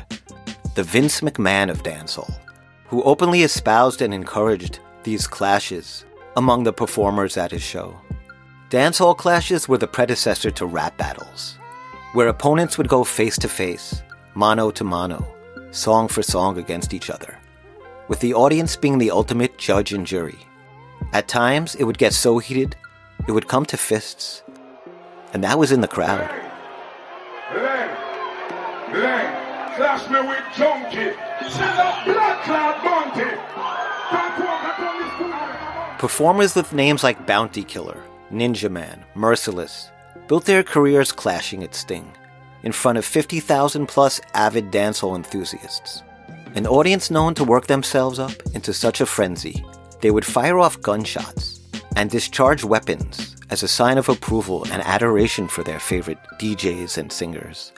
the 0.74 0.82
Vince 0.82 1.20
McMahon 1.20 1.70
of 1.70 1.82
dancehall, 1.82 2.32
who 2.86 3.02
openly 3.02 3.42
espoused 3.42 4.02
and 4.02 4.14
encouraged 4.14 4.80
these 5.04 5.26
clashes 5.26 6.04
among 6.36 6.64
the 6.64 6.72
performers 6.72 7.36
at 7.36 7.50
his 7.50 7.62
show. 7.62 7.98
Dancehall 8.70 9.16
clashes 9.16 9.68
were 9.68 9.78
the 9.78 9.86
predecessor 9.86 10.50
to 10.50 10.66
rap 10.66 10.96
battles, 10.96 11.58
where 12.12 12.28
opponents 12.28 12.78
would 12.78 12.88
go 12.88 13.04
face 13.04 13.38
to 13.38 13.48
face, 13.48 14.02
mano 14.34 14.70
to 14.70 14.84
mano, 14.84 15.26
song 15.70 16.08
for 16.08 16.22
song 16.22 16.58
against 16.58 16.94
each 16.94 17.10
other, 17.10 17.38
with 18.08 18.20
the 18.20 18.34
audience 18.34 18.76
being 18.76 18.98
the 18.98 19.10
ultimate 19.10 19.58
judge 19.58 19.92
and 19.92 20.06
jury. 20.06 20.38
At 21.12 21.28
times, 21.28 21.74
it 21.76 21.84
would 21.84 21.98
get 21.98 22.12
so 22.12 22.38
heated, 22.38 22.76
it 23.26 23.32
would 23.32 23.48
come 23.48 23.64
to 23.66 23.76
fists, 23.76 24.42
and 25.32 25.44
that 25.44 25.58
was 25.58 25.72
in 25.72 25.80
the 25.80 25.88
crowd. 25.88 26.28
Len, 27.54 27.88
Len, 28.92 29.76
flash 29.76 30.10
me 30.10 30.20
with 30.20 30.44
junkie. 30.56 31.16
Send 31.50 31.78
up 31.78 32.04
blood 32.04 32.44
clot 32.44 32.84
bounty. 32.84 33.30
Can't 34.10 34.44
walk 34.44 34.64
upon 34.72 35.02
this 35.02 35.12
food. 35.18 35.98
Performers 35.98 36.54
with 36.54 36.72
names 36.72 37.02
like 37.02 37.26
Bounty 37.26 37.62
Killer, 37.62 38.02
Ninjaman, 38.30 39.04
Merciless 39.14 39.90
built 40.28 40.44
their 40.44 40.62
careers 40.62 41.10
clashing 41.10 41.64
at 41.64 41.74
Sting 41.74 42.12
in 42.62 42.72
front 42.72 42.98
of 42.98 43.04
50,000 43.04 43.86
plus 43.86 44.20
avid 44.34 44.70
dancehall 44.70 45.16
enthusiasts. 45.16 46.02
An 46.58 46.66
audience 46.66 47.08
known 47.08 47.34
to 47.34 47.44
work 47.44 47.68
themselves 47.68 48.18
up 48.18 48.32
into 48.52 48.72
such 48.72 49.00
a 49.00 49.06
frenzy, 49.06 49.64
they 50.00 50.10
would 50.10 50.24
fire 50.24 50.58
off 50.58 50.82
gunshots 50.82 51.60
and 51.94 52.10
discharge 52.10 52.64
weapons 52.64 53.36
as 53.48 53.62
a 53.62 53.68
sign 53.68 53.96
of 53.96 54.08
approval 54.08 54.66
and 54.72 54.82
adoration 54.82 55.46
for 55.46 55.62
their 55.62 55.78
favorite 55.78 56.18
DJs 56.40 56.98
and 56.98 57.12
singers. 57.12 57.72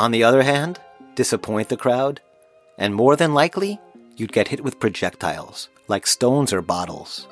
On 0.00 0.10
the 0.10 0.24
other 0.24 0.42
hand, 0.42 0.80
disappoint 1.14 1.68
the 1.68 1.76
crowd, 1.76 2.20
and 2.76 2.92
more 2.92 3.14
than 3.14 3.34
likely, 3.34 3.78
you'd 4.16 4.32
get 4.32 4.48
hit 4.48 4.64
with 4.64 4.80
projectiles, 4.80 5.68
like 5.86 6.04
stones 6.08 6.52
or 6.52 6.60
bottles. 6.60 7.28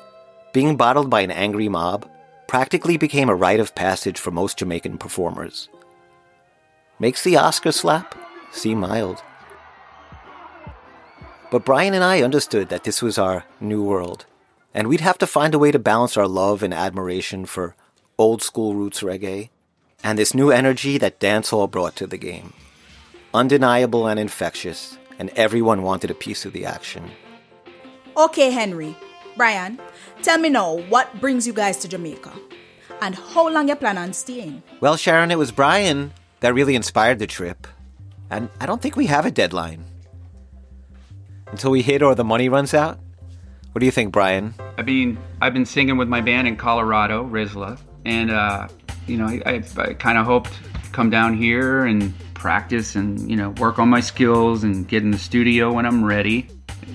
Being 0.53 0.77
bottled 0.77 1.09
by 1.09 1.19
an 1.19 1.31
angry 1.31 1.67
mob 1.67 2.09
practically 2.47 2.95
became 2.95 3.27
a 3.27 3.35
rite 3.35 3.59
of 3.59 3.75
passage 3.75 4.17
for 4.17 4.31
most 4.31 4.59
Jamaican 4.59 4.99
performers. 4.99 5.67
Makes 6.97 7.25
the 7.25 7.35
Oscar 7.35 7.73
slap 7.73 8.15
seem 8.53 8.79
mild. 8.79 9.21
But 11.51 11.65
Brian 11.65 11.93
and 11.93 12.03
I 12.03 12.21
understood 12.21 12.69
that 12.69 12.85
this 12.85 13.01
was 13.01 13.17
our 13.17 13.43
new 13.59 13.83
world, 13.83 14.25
and 14.73 14.87
we'd 14.87 15.01
have 15.01 15.17
to 15.17 15.27
find 15.27 15.53
a 15.53 15.59
way 15.59 15.69
to 15.71 15.77
balance 15.79 16.15
our 16.15 16.27
love 16.27 16.63
and 16.63 16.73
admiration 16.73 17.45
for 17.45 17.75
old 18.17 18.41
school 18.41 18.73
roots 18.73 19.01
reggae 19.01 19.49
and 20.01 20.17
this 20.17 20.33
new 20.33 20.49
energy 20.49 20.97
that 20.97 21.19
dancehall 21.19 21.69
brought 21.69 21.97
to 21.97 22.07
the 22.07 22.17
game. 22.17 22.53
Undeniable 23.33 24.07
and 24.07 24.17
infectious, 24.17 24.97
and 25.19 25.29
everyone 25.35 25.83
wanted 25.83 26.09
a 26.09 26.15
piece 26.15 26.45
of 26.45 26.53
the 26.53 26.65
action. 26.65 27.11
Okay, 28.15 28.49
Henry, 28.49 28.95
Brian, 29.35 29.77
tell 30.21 30.37
me 30.37 30.47
now 30.47 30.77
what 30.87 31.19
brings 31.19 31.45
you 31.45 31.51
guys 31.51 31.77
to 31.79 31.87
Jamaica 31.89 32.31
and 33.01 33.13
how 33.15 33.49
long 33.49 33.67
you 33.67 33.75
plan 33.75 33.97
on 33.97 34.13
staying. 34.13 34.63
Well, 34.79 34.95
Sharon, 34.95 35.31
it 35.31 35.37
was 35.37 35.51
Brian 35.51 36.13
that 36.39 36.53
really 36.53 36.75
inspired 36.75 37.19
the 37.19 37.27
trip, 37.27 37.67
and 38.29 38.47
I 38.61 38.65
don't 38.65 38.81
think 38.81 38.95
we 38.95 39.07
have 39.07 39.25
a 39.25 39.31
deadline. 39.31 39.83
Until 41.51 41.71
we 41.71 41.81
hit 41.81 42.01
or 42.01 42.15
the 42.15 42.23
money 42.23 42.49
runs 42.49 42.73
out? 42.73 42.99
What 43.71 43.79
do 43.79 43.85
you 43.85 43.91
think, 43.91 44.11
Brian? 44.11 44.53
I 44.77 44.81
mean, 44.81 45.17
I've 45.41 45.53
been 45.53 45.65
singing 45.65 45.97
with 45.97 46.07
my 46.07 46.21
band 46.21 46.47
in 46.47 46.57
Colorado, 46.57 47.25
Rizla, 47.25 47.79
and 48.05 48.31
uh, 48.31 48.67
you 49.07 49.17
know, 49.17 49.27
I, 49.27 49.41
I, 49.45 49.63
I 49.77 49.93
kind 49.93 50.17
of 50.17 50.25
hoped 50.25 50.51
to 50.53 50.89
come 50.91 51.09
down 51.09 51.37
here 51.37 51.85
and 51.85 52.13
practice 52.33 52.95
and 52.95 53.29
you 53.29 53.37
know 53.37 53.51
work 53.51 53.79
on 53.79 53.87
my 53.87 53.99
skills 53.99 54.63
and 54.63 54.87
get 54.87 55.03
in 55.03 55.11
the 55.11 55.19
studio 55.19 55.71
when 55.71 55.85
I'm 55.85 56.03
ready. 56.03 56.47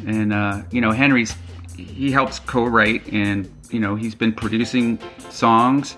And 0.07 0.33
uh, 0.33 0.63
you 0.71 0.81
know, 0.81 0.91
Henry's 0.91 1.35
he 1.77 2.11
helps 2.11 2.39
co-write 2.39 3.07
and 3.13 3.51
you 3.71 3.81
know 3.81 3.95
he's 3.97 4.15
been 4.15 4.33
producing 4.33 4.99
songs 5.31 5.95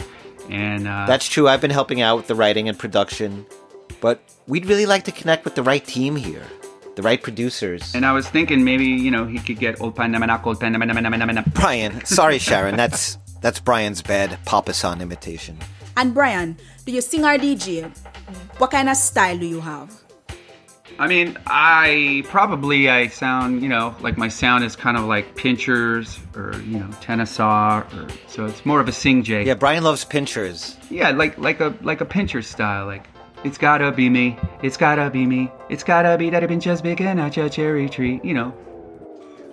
and 0.51 0.89
uh, 0.89 1.07
That's 1.07 1.29
true. 1.29 1.49
I've 1.49 1.61
been 1.61 1.71
helping 1.71 2.01
out 2.01 2.17
with 2.17 2.27
the 2.27 2.35
writing 2.35 2.69
and 2.69 2.79
production, 2.79 3.47
but 4.01 4.21
we'd 4.47 4.67
really 4.67 4.87
like 4.87 5.05
to 5.05 5.13
connect 5.13 5.45
with 5.45 5.55
the 5.55 5.63
right 5.63 5.85
team 5.85 6.17
here, 6.17 6.47
the 6.99 7.03
right 7.03 7.23
producers. 7.23 7.95
and 7.95 8.05
I 8.05 8.11
was 8.13 8.29
thinking 8.29 8.65
maybe 8.65 8.87
you 8.87 9.13
know 9.13 9.25
he 9.25 9.39
could 9.39 9.61
get 9.61 9.81
old 9.81 9.95
Panamana, 9.95 10.45
old 10.45 10.59
Panamana. 10.59 11.55
Brian, 11.55 12.05
sorry, 12.05 12.39
Sharon, 12.39 12.77
that's 12.77 13.17
that's 13.41 13.61
Brian's 13.61 14.03
bad 14.03 14.37
Papa 14.45 14.75
San 14.75 15.01
imitation. 15.01 15.57
And 15.97 16.13
Brian, 16.13 16.57
do 16.85 16.91
you 16.91 17.01
sing 17.01 17.25
or 17.25 17.39
DJ? 17.39 17.87
What 18.59 18.73
kind 18.73 18.89
of 18.89 18.97
style 18.97 19.39
do 19.39 19.47
you 19.47 19.61
have? 19.61 19.95
I 20.99 21.07
mean, 21.07 21.39
I 21.47 22.25
probably 22.27 22.91
I 22.91 23.07
sound, 23.07 23.63
you 23.63 23.69
know, 23.69 23.95
like 24.01 24.19
my 24.19 24.27
sound 24.27 24.65
is 24.65 24.75
kind 24.75 24.97
of 24.97 25.05
like 25.05 25.37
pinchers 25.37 26.19
or 26.35 26.53
you 26.67 26.81
know 26.81 26.91
Tenor 27.01 27.27
Saw, 27.27 27.87
or 27.95 28.09
so 28.27 28.47
it's 28.47 28.67
more 28.67 28.81
of 28.81 28.89
a 28.89 28.93
sing 28.93 29.23
Jay. 29.23 29.45
Yeah, 29.45 29.55
Brian 29.55 29.85
loves 29.85 30.05
pinchers. 30.05 30.77
Yeah, 30.91 31.11
like 31.11 31.39
like 31.39 31.61
a 31.61 31.73
like 31.83 32.01
a 32.01 32.05
pincher 32.05 32.43
style. 32.43 32.87
Like 32.87 33.07
it's 33.45 33.59
gotta 33.59 33.93
be 33.93 34.09
me, 34.11 34.37
it's 34.63 34.77
gotta 34.77 35.11
be 35.11 35.27
me, 35.27 35.51
it's 35.69 35.83
gotta 35.85 36.17
be 36.19 36.31
that 36.31 36.43
I've 36.43 36.49
been 36.49 36.61
just 36.61 36.83
picking 36.83 37.19
at 37.19 37.37
your 37.37 37.49
cherry 37.49 37.89
tree, 37.89 38.21
you 38.23 38.35
know. 38.35 38.53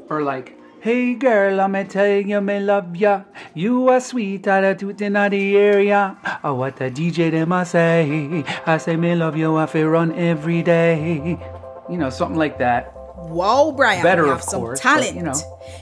Or 0.09 0.21
like, 0.21 0.57
hey 0.81 1.15
girl, 1.15 1.61
I'ma 1.61 1.83
tell 1.83 2.07
you 2.07 2.41
me 2.41 2.59
love 2.59 2.95
ya. 2.95 3.23
You 3.53 3.89
are 3.89 3.99
sweet 3.99 4.47
out 4.47 4.63
of 4.63 4.77
tooth 4.77 5.01
in 5.01 5.13
the 5.13 5.55
area. 5.57 6.17
Oh, 6.43 6.55
what 6.55 6.77
the 6.77 6.91
DJ 6.91 7.31
them 7.31 7.51
I 7.51 7.63
say. 7.63 8.43
I 8.65 8.77
say 8.77 8.95
me 8.95 9.15
love 9.15 9.37
you, 9.37 9.55
I 9.57 9.65
feel 9.65 9.87
run 9.87 10.13
every 10.13 10.61
day. 10.63 11.37
You 11.89 11.97
know, 11.97 12.09
something 12.09 12.37
like 12.37 12.57
that. 12.59 12.91
Wow, 13.17 13.73
Brian, 13.75 14.03
Better, 14.03 14.23
you 14.23 14.29
have 14.29 14.39
of 14.39 14.43
some 14.43 14.61
course, 14.61 14.79
but, 14.79 14.83
talent. 14.83 15.15
you 15.15 15.23
know. 15.23 15.33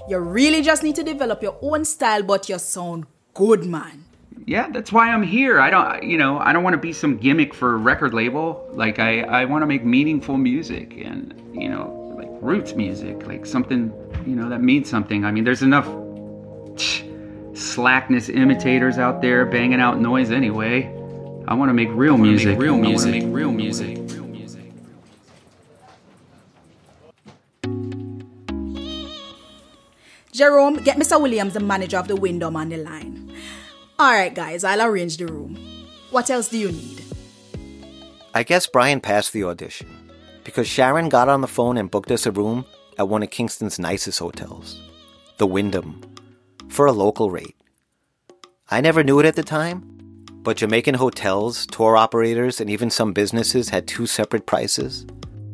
You 0.07 0.19
really 0.19 0.62
just 0.62 0.83
need 0.83 0.95
to 0.95 1.03
develop 1.03 1.41
your 1.41 1.57
own 1.62 1.83
style, 1.83 2.24
but 2.24 2.48
you 2.48 2.57
sound 2.60 3.05
good, 3.33 3.65
man. 3.65 4.05
Yeah 4.45 4.69
that's 4.69 4.91
why 4.91 5.09
i'm 5.09 5.23
here. 5.23 5.59
I 5.59 5.69
don't 5.69 6.03
you 6.03 6.17
know 6.17 6.38
i 6.39 6.53
don't 6.53 6.63
want 6.63 6.73
to 6.73 6.79
be 6.79 6.93
some 6.93 7.17
gimmick 7.17 7.53
for 7.53 7.75
a 7.75 7.77
record 7.77 8.13
label. 8.13 8.67
Like 8.71 9.00
i 9.00 9.21
i 9.21 9.45
want 9.45 9.62
to 9.62 9.67
make 9.67 9.83
meaningful 9.83 10.38
music 10.38 10.97
and 10.97 11.33
you 11.53 11.69
know 11.69 12.15
like 12.17 12.29
roots 12.41 12.73
music 12.73 13.25
like 13.25 13.45
something 13.45 13.91
you 14.25 14.35
know 14.35 14.50
that 14.50 14.62
means 14.62 14.89
something. 14.89 15.25
I 15.25 15.31
mean 15.31 15.43
there's 15.43 15.63
enough 15.63 15.88
slackness 17.53 18.29
imitators 18.29 18.97
out 18.97 19.21
there 19.21 19.45
banging 19.45 19.79
out 19.79 20.00
noise 20.00 20.31
anyway. 20.31 20.85
I 21.47 21.53
want 21.55 21.69
to 21.69 21.73
make 21.73 21.89
real 21.91 22.17
music. 22.17 22.57
real 22.57 22.77
music. 22.77 23.23
real 23.27 23.51
music. 23.51 24.00
Jerome, 30.33 30.77
get 30.77 30.97
Mr. 30.97 31.21
Williams, 31.21 31.53
the 31.53 31.59
manager 31.59 31.97
of 31.97 32.07
the 32.07 32.15
Wyndham, 32.15 32.55
on 32.55 32.69
the 32.69 32.77
line. 32.77 33.31
All 34.00 34.12
right, 34.12 34.33
guys, 34.33 34.63
I'll 34.63 34.81
arrange 34.81 35.17
the 35.17 35.27
room. 35.27 35.55
What 36.09 36.29
else 36.29 36.50
do 36.50 36.57
you 36.57 36.71
need? 36.71 37.01
I 38.33 38.41
guess 38.41 38.65
Brian 38.65 39.00
passed 39.00 39.33
the 39.33 39.43
audition 39.43 39.88
because 40.43 40.67
Sharon 40.67 41.09
got 41.09 41.29
on 41.29 41.41
the 41.41 41.47
phone 41.47 41.77
and 41.77 41.91
booked 41.91 42.09
us 42.12 42.25
a 42.25 42.31
room 42.31 42.65
at 42.97 43.07
one 43.07 43.21
of 43.21 43.29
Kingston's 43.29 43.77
nicest 43.77 44.17
hotels, 44.19 44.81
the 45.38 45.45
Wyndham, 45.45 46.01
for 46.69 46.88
a 46.88 46.91
local 46.91 47.29
rate. 47.29 47.55
I 48.71 48.81
never 48.81 49.03
knew 49.03 49.19
it 49.19 49.27
at 49.27 49.35
the 49.35 49.43
time, 49.43 50.25
but 50.41 50.57
Jamaican 50.57 50.95
hotels, 50.95 51.67
tour 51.67 51.95
operators, 51.95 52.59
and 52.59 52.71
even 52.71 52.89
some 52.89 53.13
businesses 53.13 53.69
had 53.69 53.88
two 53.88 54.07
separate 54.07 54.47
prices. 54.47 55.05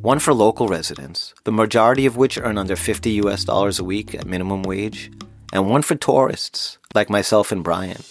One 0.02 0.20
for 0.20 0.34
local 0.34 0.70
residents, 0.70 1.34
the 1.44 1.52
majority 1.52 2.06
of 2.06 2.16
which 2.16 2.38
earn 2.38 2.58
under 2.58 2.78
50 2.78 3.12
US 3.24 3.44
dollars 3.44 3.80
a 3.80 3.84
week 3.84 4.16
at 4.16 4.26
minimum 4.26 4.64
wage, 4.64 5.12
and 5.52 5.70
one 5.70 5.82
for 5.82 5.96
tourists, 5.96 6.78
like 6.96 7.10
myself 7.10 7.52
and 7.52 7.64
Brian. 7.64 8.02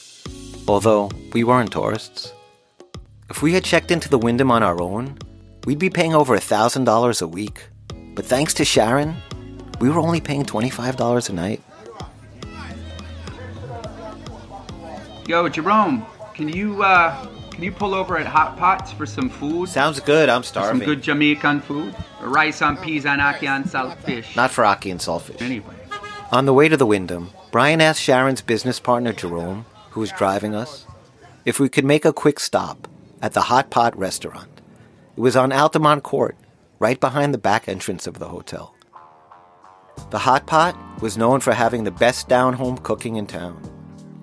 Although 0.69 1.11
we 1.33 1.45
weren't 1.45 1.73
tourists. 1.73 2.33
If 3.31 3.43
we 3.43 3.53
had 3.55 3.65
checked 3.65 3.91
into 3.91 4.09
the 4.09 4.19
Wyndham 4.19 4.51
on 4.51 4.63
our 4.63 4.81
own, 4.81 5.19
we'd 5.65 5.79
be 5.79 5.91
paying 5.91 6.15
over 6.15 6.37
$1,000 6.37 7.23
a 7.23 7.27
week. 7.27 7.69
But 8.15 8.27
thanks 8.27 8.53
to 8.55 8.65
Sharon, 8.65 9.17
we 9.81 9.89
were 9.91 10.01
only 10.01 10.21
paying 10.21 10.45
$25 10.45 11.29
a 11.29 11.33
night. 11.33 11.63
yo 15.27 15.47
jerome 15.47 16.07
can 16.33 16.49
you 16.49 16.83
uh 16.83 17.15
can 17.51 17.63
you 17.63 17.71
pull 17.71 17.95
over 17.95 18.17
at 18.17 18.25
hot 18.27 18.57
pots 18.57 18.93
for 18.93 19.05
some 19.05 19.29
food 19.29 19.69
Sounds 19.69 20.01
good, 20.01 20.31
I'm 20.31 20.43
starving. 20.43 20.81
some 20.81 20.87
good 20.87 21.03
jamaican 21.03 21.61
food 21.61 21.95
rice 22.23 22.63
on 22.63 22.79
peas 22.79 23.05
and 23.05 23.21
ackee 23.21 23.47
and 23.47 23.67
saltfish 23.67 24.35
Not 24.37 24.51
for 24.51 24.65
Ackee 24.65 24.91
and 24.91 24.99
Saltfish. 24.99 25.43
anyway 25.43 25.75
On 26.33 26.47
the 26.47 26.55
way 26.55 26.67
to 26.71 26.79
the 26.79 26.87
Wyndham, 26.87 27.29
Brian 27.51 27.83
asked 27.83 28.01
Sharon's 28.01 28.41
business 28.41 28.81
partner 28.81 29.13
Jerome, 29.13 29.67
who 29.99 30.03
was 30.03 30.13
driving 30.13 30.55
us, 30.55 30.87
if 31.45 31.59
we 31.59 31.69
could 31.69 31.85
make 31.85 32.05
a 32.05 32.13
quick 32.13 32.39
stop 32.39 32.87
at 33.21 33.33
the 33.33 33.41
Hot 33.41 33.69
Pot 33.69 33.99
restaurant. 33.99 34.61
It 35.17 35.21
was 35.21 35.35
on 35.35 35.51
Altamont 35.51 36.05
Court, 36.05 36.37
right 36.79 37.01
behind 37.01 37.35
the 37.35 37.45
back 37.51 37.67
entrance 37.67 38.07
of 38.07 38.21
the 38.21 38.29
hotel. 38.29 38.77
The 40.11 40.19
Hot 40.19 40.47
Pot 40.47 40.79
was 41.03 41.19
known 41.19 41.41
for 41.41 41.53
having 41.53 41.83
the 41.83 41.91
best 41.91 42.29
down 42.29 42.55
home 42.55 42.79
cooking 42.79 43.17
in 43.17 43.27
town, 43.27 43.61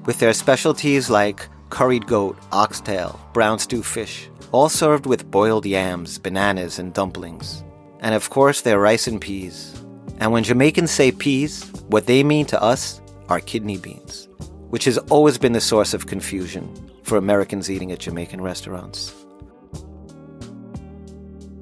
with 0.05 0.19
their 0.19 0.31
specialties 0.31 1.09
like 1.09 1.49
curried 1.69 2.07
goat, 2.07 2.37
oxtail, 2.53 3.19
brown 3.33 3.59
stew 3.59 3.83
fish, 3.83 4.29
all 4.53 4.69
served 4.69 5.05
with 5.05 5.29
boiled 5.29 5.65
yams, 5.65 6.17
bananas, 6.17 6.79
and 6.79 6.93
dumplings. 6.93 7.65
And 7.99 8.15
of 8.15 8.29
course, 8.29 8.61
their 8.61 8.79
rice 8.79 9.07
and 9.07 9.19
peas. 9.19 9.75
And 10.21 10.31
when 10.31 10.45
Jamaicans 10.45 10.91
say 10.91 11.11
peas, 11.11 11.69
what 11.89 12.05
they 12.05 12.23
mean 12.23 12.45
to 12.45 12.63
us 12.63 13.01
are 13.27 13.41
kidney 13.41 13.77
beans. 13.77 14.29
Which 14.69 14.85
has 14.85 14.97
always 15.09 15.37
been 15.37 15.53
the 15.53 15.61
source 15.61 15.93
of 15.93 16.07
confusion 16.07 16.73
for 17.03 17.17
Americans 17.17 17.69
eating 17.69 17.91
at 17.91 17.99
Jamaican 17.99 18.41
restaurants. 18.41 19.13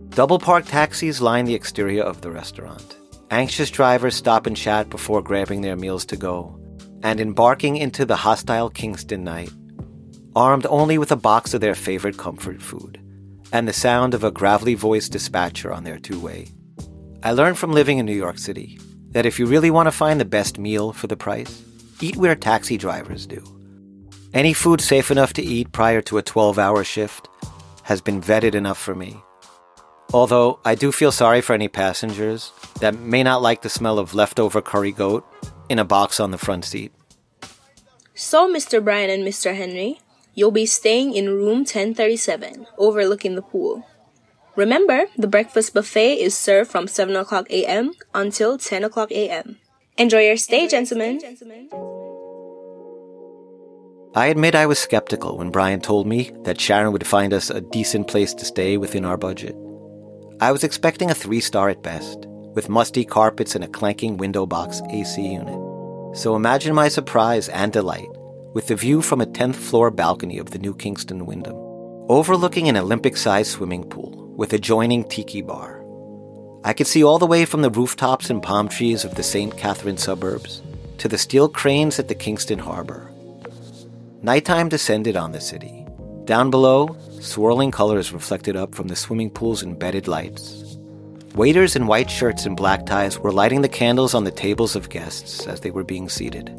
Double 0.10 0.40
parked 0.40 0.68
taxis 0.68 1.22
line 1.22 1.46
the 1.46 1.56
exterior 1.56 2.04
of 2.04 2.22
the 2.22 2.32
restaurant. 2.32 2.98
Anxious 3.32 3.72
drivers 3.72 4.16
stop 4.16 4.46
and 4.46 4.56
chat 4.56 4.90
before 4.90 5.24
grabbing 5.24 5.62
their 5.62 5.76
meals 5.76 6.06
to 6.06 6.16
go 6.16 6.60
and 7.02 7.20
embarking 7.20 7.78
into 7.78 8.06
the 8.06 8.16
hostile 8.16 8.70
Kingston 8.70 9.24
night, 9.24 9.52
armed 10.36 10.66
only 10.70 10.98
with 10.98 11.12
a 11.12 11.16
box 11.16 11.54
of 11.54 11.62
their 11.62 11.76
favorite 11.76 12.18
comfort 12.18 12.62
food 12.62 13.00
and 13.52 13.68
the 13.68 13.74
sound 13.74 14.14
of 14.14 14.24
a 14.24 14.32
gravelly 14.32 14.74
voiced 14.74 15.12
dispatcher 15.12 15.72
on 15.72 15.84
their 15.84 16.00
two 16.00 16.20
way. 16.20 16.48
I 17.22 17.32
learned 17.32 17.58
from 17.58 17.72
living 17.72 18.00
in 18.00 18.06
New 18.06 18.16
York 18.16 18.38
City 18.38 18.80
that 19.10 19.26
if 19.26 19.40
you 19.40 19.46
really 19.46 19.70
want 19.70 19.88
to 19.88 19.92
find 19.92 20.20
the 20.20 20.26
best 20.26 20.58
meal 20.58 20.92
for 20.92 21.08
the 21.08 21.16
price, 21.16 21.64
eat 22.02 22.16
where 22.16 22.36
taxi 22.36 22.78
drivers 22.78 23.26
do. 23.26 23.44
Any 24.34 24.54
food 24.54 24.82
safe 24.82 25.12
enough 25.12 25.34
to 25.34 25.44
eat 25.44 25.72
prior 25.72 26.02
to 26.04 26.18
a 26.18 26.24
12 26.24 26.58
hour 26.58 26.84
shift 26.84 27.30
has 27.84 28.02
been 28.02 28.22
vetted 28.22 28.56
enough 28.56 28.78
for 28.78 28.96
me. 28.96 29.18
Although 30.14 30.60
I 30.64 30.76
do 30.76 30.92
feel 30.92 31.12
sorry 31.12 31.42
for 31.42 31.54
any 31.54 31.68
passengers 31.68 32.52
that 32.80 32.96
may 32.96 33.24
not 33.24 33.42
like 33.42 33.62
the 33.62 33.70
smell 33.70 34.00
of 34.00 34.14
leftover 34.14 34.62
curry 34.62 34.92
goat 34.92 35.26
in 35.70 35.80
a 35.80 35.86
box 35.86 36.20
on 36.20 36.32
the 36.32 36.38
front 36.38 36.66
seat. 36.66 36.92
So, 38.16 38.52
Mr. 38.52 38.84
Brian 38.84 39.10
and 39.10 39.24
Mr. 39.24 39.56
Henry, 39.56 40.00
you'll 40.36 40.52
be 40.52 40.68
staying 40.68 41.16
in 41.16 41.30
room 41.30 41.66
1037, 41.66 42.68
overlooking 42.78 43.36
the 43.36 43.42
pool. 43.42 43.88
Remember, 44.56 45.06
the 45.18 45.28
breakfast 45.28 45.74
buffet 45.74 46.16
is 46.16 46.38
served 46.38 46.70
from 46.70 46.88
7 46.88 47.16
o'clock 47.16 47.50
a.m. 47.50 47.94
until 48.14 48.58
10 48.60 48.84
o'clock 48.84 49.12
a.m. 49.12 49.58
Enjoy 49.96 50.26
your 50.26 50.38
stay, 50.38 50.68
gentlemen. 50.68 51.22
I 54.16 54.28
admit 54.28 54.56
I 54.56 54.66
was 54.66 54.80
skeptical 54.80 55.38
when 55.38 55.52
Brian 55.52 55.82
told 55.82 56.08
me 56.08 56.32
that 56.46 56.60
Sharon 56.60 56.94
would 56.94 57.06
find 57.06 57.32
us 57.32 57.52
a 57.52 57.62
decent 57.62 58.08
place 58.08 58.34
to 58.34 58.46
stay 58.46 58.78
within 58.78 59.06
our 59.06 59.18
budget. 59.18 59.56
I 60.42 60.52
was 60.52 60.64
expecting 60.64 61.12
a 61.12 61.16
three 61.16 61.40
star 61.40 61.70
at 61.70 61.84
best, 61.84 62.26
with 62.56 62.70
musty 62.70 63.06
carpets 63.06 63.54
and 63.54 63.64
a 63.64 63.68
clanking 63.68 64.18
window 64.18 64.48
box 64.48 64.82
AC 64.90 65.22
unit. 65.22 66.18
So 66.18 66.36
imagine 66.36 66.74
my 66.74 66.88
surprise 66.88 67.48
and 67.50 67.72
delight 67.72 68.10
with 68.54 68.68
the 68.68 68.76
view 68.76 69.04
from 69.04 69.22
a 69.22 69.28
10th 69.28 69.56
floor 69.56 69.92
balcony 69.92 70.40
of 70.40 70.50
the 70.50 70.60
New 70.60 70.74
Kingston 70.74 71.28
Wyndham, 71.28 71.56
overlooking 72.10 72.68
an 72.68 72.78
Olympic 72.78 73.16
sized 73.16 73.52
swimming 73.52 73.84
pool 73.84 74.34
with 74.36 74.54
adjoining 74.54 75.04
tiki 75.04 75.44
bar. 75.44 75.83
I 76.66 76.72
could 76.72 76.88
see 76.88 77.04
all 77.04 77.20
the 77.20 77.26
way 77.26 77.44
from 77.44 77.62
the 77.62 77.70
rooftops 77.70 78.30
and 78.30 78.42
palm 78.42 78.70
trees 78.70 79.04
of 79.04 79.16
the 79.16 79.24
St. 79.24 79.58
Catherine 79.58 79.98
suburbs 79.98 80.62
to 80.98 81.10
the 81.10 81.18
steel 81.18 81.50
cranes 81.50 82.00
at 82.00 82.08
the 82.08 82.16
Kingston 82.16 82.60
Harbor. 82.60 83.12
Nighttime 84.22 84.70
descended 84.70 85.18
on 85.18 85.34
the 85.34 85.42
city. 85.42 85.86
Down 86.24 86.50
below, 86.50 86.96
swirling 87.20 87.72
colors 87.72 88.14
reflected 88.14 88.56
up 88.56 88.74
from 88.74 88.88
the 88.88 88.96
swimming 88.96 89.30
pool's 89.30 89.62
embedded 89.62 90.08
lights. 90.08 90.78
Waiters 91.36 91.76
in 91.76 91.88
white 91.88 92.10
shirts 92.10 92.46
and 92.46 92.56
black 92.56 92.86
ties 92.86 93.20
were 93.20 93.34
lighting 93.34 93.62
the 93.62 93.68
candles 93.68 94.14
on 94.14 94.24
the 94.24 94.32
tables 94.32 94.78
of 94.78 94.90
guests 94.90 95.46
as 95.48 95.60
they 95.60 95.72
were 95.72 95.84
being 95.84 96.08
seated. 96.08 96.50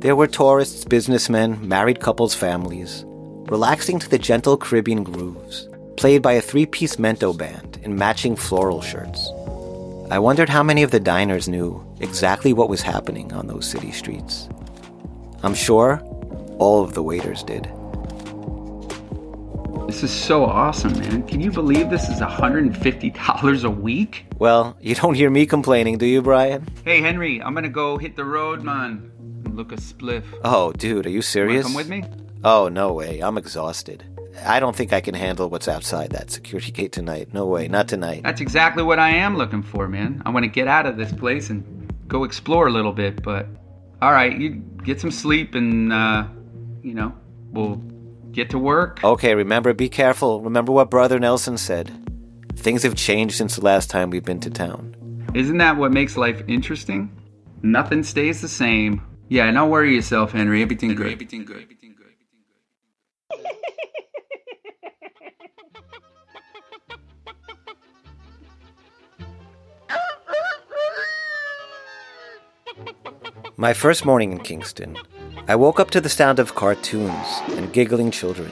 There 0.00 0.16
were 0.16 0.28
tourists, 0.28 0.86
businessmen, 0.86 1.68
married 1.68 2.00
couples, 2.00 2.34
families, 2.34 3.04
relaxing 3.50 3.98
to 3.98 4.08
the 4.08 4.18
gentle 4.18 4.56
Caribbean 4.56 5.02
grooves, 5.02 5.68
played 5.98 6.22
by 6.22 6.32
a 6.32 6.40
three 6.40 6.64
piece 6.64 6.96
mento 6.96 7.36
band 7.36 7.78
in 7.82 7.96
matching 7.96 8.34
floral 8.34 8.80
shirts. 8.80 9.28
I 10.12 10.18
wondered 10.18 10.50
how 10.50 10.62
many 10.62 10.82
of 10.82 10.90
the 10.90 11.00
diners 11.00 11.48
knew 11.48 11.82
exactly 12.00 12.52
what 12.52 12.68
was 12.68 12.82
happening 12.82 13.32
on 13.32 13.46
those 13.46 13.66
city 13.66 13.92
streets. 13.92 14.46
I'm 15.42 15.54
sure 15.54 16.00
all 16.58 16.84
of 16.84 16.92
the 16.92 17.02
waiters 17.02 17.42
did. 17.42 17.64
This 19.86 20.02
is 20.02 20.10
so 20.10 20.44
awesome, 20.44 20.92
man. 20.98 21.22
Can 21.26 21.40
you 21.40 21.50
believe 21.50 21.88
this 21.88 22.10
is 22.10 22.20
$150 22.20 23.64
a 23.64 23.70
week? 23.70 24.26
Well, 24.38 24.76
you 24.82 24.94
don't 24.94 25.14
hear 25.14 25.30
me 25.30 25.46
complaining, 25.46 25.96
do 25.96 26.04
you, 26.04 26.20
Brian? 26.20 26.66
Hey, 26.84 27.00
Henry, 27.00 27.42
I'm 27.42 27.54
gonna 27.54 27.70
go 27.70 27.96
hit 27.96 28.14
the 28.14 28.26
road, 28.26 28.62
man. 28.62 29.10
and 29.46 29.56
Look 29.56 29.72
a 29.72 29.76
spliff. 29.76 30.24
Oh, 30.44 30.72
dude, 30.72 31.06
are 31.06 31.08
you 31.08 31.16
Wanna 31.16 31.22
serious? 31.22 31.62
come 31.64 31.74
with 31.74 31.88
me? 31.88 32.04
Oh, 32.44 32.68
no 32.68 32.92
way. 32.92 33.20
I'm 33.20 33.38
exhausted. 33.38 34.04
I 34.44 34.60
don't 34.60 34.74
think 34.74 34.92
I 34.92 35.00
can 35.00 35.14
handle 35.14 35.48
what's 35.48 35.68
outside 35.68 36.10
that 36.10 36.30
security 36.30 36.72
gate 36.72 36.92
tonight. 36.92 37.32
No 37.32 37.46
way, 37.46 37.68
not 37.68 37.88
tonight. 37.88 38.22
That's 38.22 38.40
exactly 38.40 38.82
what 38.82 38.98
I 38.98 39.10
am 39.10 39.36
looking 39.36 39.62
for, 39.62 39.88
man. 39.88 40.22
I 40.24 40.30
want 40.30 40.44
to 40.44 40.50
get 40.50 40.68
out 40.68 40.86
of 40.86 40.96
this 40.96 41.12
place 41.12 41.50
and 41.50 41.92
go 42.08 42.24
explore 42.24 42.66
a 42.66 42.70
little 42.70 42.92
bit, 42.92 43.22
but 43.22 43.46
all 44.00 44.12
right, 44.12 44.36
you 44.36 44.50
get 44.84 45.00
some 45.00 45.10
sleep 45.10 45.54
and 45.54 45.92
uh, 45.92 46.26
you 46.82 46.94
know, 46.94 47.14
we'll 47.52 47.76
get 48.32 48.50
to 48.50 48.58
work. 48.58 49.02
Okay, 49.04 49.34
remember, 49.34 49.72
be 49.74 49.88
careful. 49.88 50.40
Remember 50.40 50.72
what 50.72 50.90
Brother 50.90 51.18
Nelson 51.18 51.58
said. 51.58 51.90
Things 52.56 52.82
have 52.82 52.94
changed 52.94 53.36
since 53.36 53.56
the 53.56 53.64
last 53.64 53.90
time 53.90 54.10
we've 54.10 54.24
been 54.24 54.40
to 54.40 54.50
town. 54.50 54.96
Isn't 55.34 55.58
that 55.58 55.76
what 55.76 55.92
makes 55.92 56.16
life 56.16 56.42
interesting? 56.48 57.10
Nothing 57.62 58.02
stays 58.02 58.40
the 58.40 58.48
same. 58.48 59.02
Yeah, 59.28 59.50
don't 59.50 59.70
worry 59.70 59.94
yourself, 59.94 60.32
Henry. 60.32 60.62
Everything 60.62 60.94
good. 60.94 61.12
Everything 61.12 61.44
good. 61.44 61.66
My 73.56 73.74
first 73.74 74.04
morning 74.06 74.32
in 74.32 74.38
Kingston, 74.38 74.96
I 75.46 75.56
woke 75.56 75.78
up 75.78 75.90
to 75.90 76.00
the 76.00 76.08
sound 76.08 76.38
of 76.38 76.54
cartoons 76.54 77.26
and 77.50 77.72
giggling 77.72 78.10
children, 78.10 78.50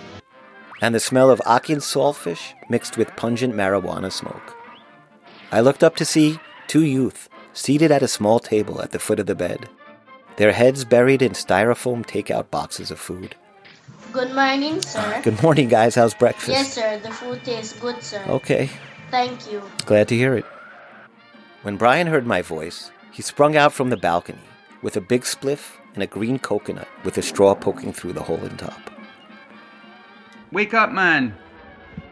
and 0.82 0.94
the 0.94 1.00
smell 1.00 1.30
of 1.30 1.40
ackee 1.46 1.72
and 1.72 1.80
saltfish 1.82 2.52
mixed 2.68 2.98
with 2.98 3.16
pungent 3.16 3.54
marijuana 3.54 4.12
smoke. 4.12 4.56
I 5.52 5.60
looked 5.62 5.82
up 5.82 5.96
to 5.96 6.04
see 6.04 6.38
two 6.68 6.84
youth 6.84 7.28
seated 7.54 7.90
at 7.90 8.02
a 8.02 8.08
small 8.08 8.38
table 8.40 8.82
at 8.82 8.90
the 8.90 8.98
foot 8.98 9.18
of 9.18 9.26
the 9.26 9.34
bed, 9.34 9.68
their 10.36 10.52
heads 10.52 10.84
buried 10.84 11.22
in 11.22 11.32
styrofoam 11.32 12.04
takeout 12.04 12.50
boxes 12.50 12.90
of 12.90 12.98
food. 12.98 13.34
Good 14.12 14.34
morning, 14.34 14.82
sir. 14.82 15.20
Good 15.24 15.42
morning, 15.42 15.68
guys. 15.68 15.94
How's 15.94 16.14
breakfast? 16.14 16.48
Yes, 16.50 16.74
sir. 16.74 16.98
The 16.98 17.10
food 17.10 17.42
tastes 17.44 17.78
good, 17.80 18.02
sir. 18.02 18.22
Okay, 18.28 18.68
Thank 19.10 19.50
you. 19.50 19.62
glad 19.86 20.08
to 20.08 20.16
hear 20.16 20.34
it. 20.34 20.44
When 21.62 21.76
Brian 21.76 22.06
heard 22.06 22.26
my 22.26 22.42
voice, 22.42 22.90
he 23.12 23.22
sprung 23.22 23.56
out 23.56 23.72
from 23.72 23.88
the 23.90 23.96
balcony 23.96 24.38
with 24.82 24.96
a 24.96 25.00
big 25.00 25.22
spliff 25.22 25.72
and 25.94 26.02
a 26.02 26.06
green 26.06 26.38
coconut 26.38 26.88
with 27.04 27.18
a 27.18 27.22
straw 27.22 27.54
poking 27.54 27.92
through 27.92 28.12
the 28.12 28.22
hole 28.22 28.42
in 28.44 28.56
top. 28.56 28.90
Wake 30.52 30.74
up, 30.74 30.92
man. 30.92 31.34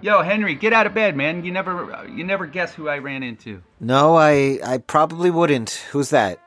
Yo, 0.00 0.22
Henry, 0.22 0.54
get 0.54 0.72
out 0.72 0.86
of 0.86 0.94
bed, 0.94 1.16
man. 1.16 1.44
You 1.44 1.50
never 1.50 2.06
you 2.14 2.22
never 2.22 2.46
guess 2.46 2.72
who 2.72 2.88
I 2.88 2.98
ran 2.98 3.22
into. 3.22 3.62
No, 3.80 4.16
I 4.16 4.60
I 4.64 4.78
probably 4.78 5.30
wouldn't. 5.30 5.70
Who's 5.90 6.10
that? 6.10 6.40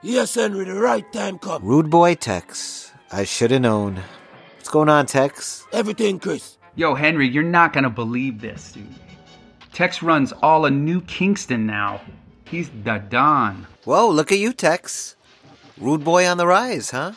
Yes, 0.00 0.34
Henry, 0.36 0.64
the 0.64 0.74
right 0.74 1.04
time 1.12 1.38
come. 1.38 1.62
Rude 1.62 1.90
boy 1.90 2.14
Tex. 2.14 2.92
I 3.12 3.24
should 3.24 3.50
have 3.50 3.62
known. 3.62 4.02
What's 4.56 4.70
going 4.70 4.88
on, 4.88 5.06
Tex? 5.06 5.66
Everything, 5.72 6.18
Chris. 6.18 6.56
Yo, 6.76 6.94
Henry, 6.94 7.28
you're 7.28 7.42
not 7.42 7.72
gonna 7.72 7.90
believe 7.90 8.40
this, 8.40 8.72
dude. 8.72 8.86
Tex 9.72 10.02
runs 10.02 10.32
all 10.42 10.64
of 10.64 10.72
New 10.72 11.00
Kingston 11.02 11.66
now. 11.66 12.00
He's 12.44 12.70
the 12.84 12.98
Don. 13.10 13.66
Whoa, 13.84 14.08
look 14.08 14.32
at 14.32 14.38
you, 14.38 14.52
Tex. 14.52 15.16
Rude 15.80 16.04
boy 16.04 16.26
on 16.26 16.36
the 16.36 16.46
rise, 16.46 16.90
huh? 16.90 17.12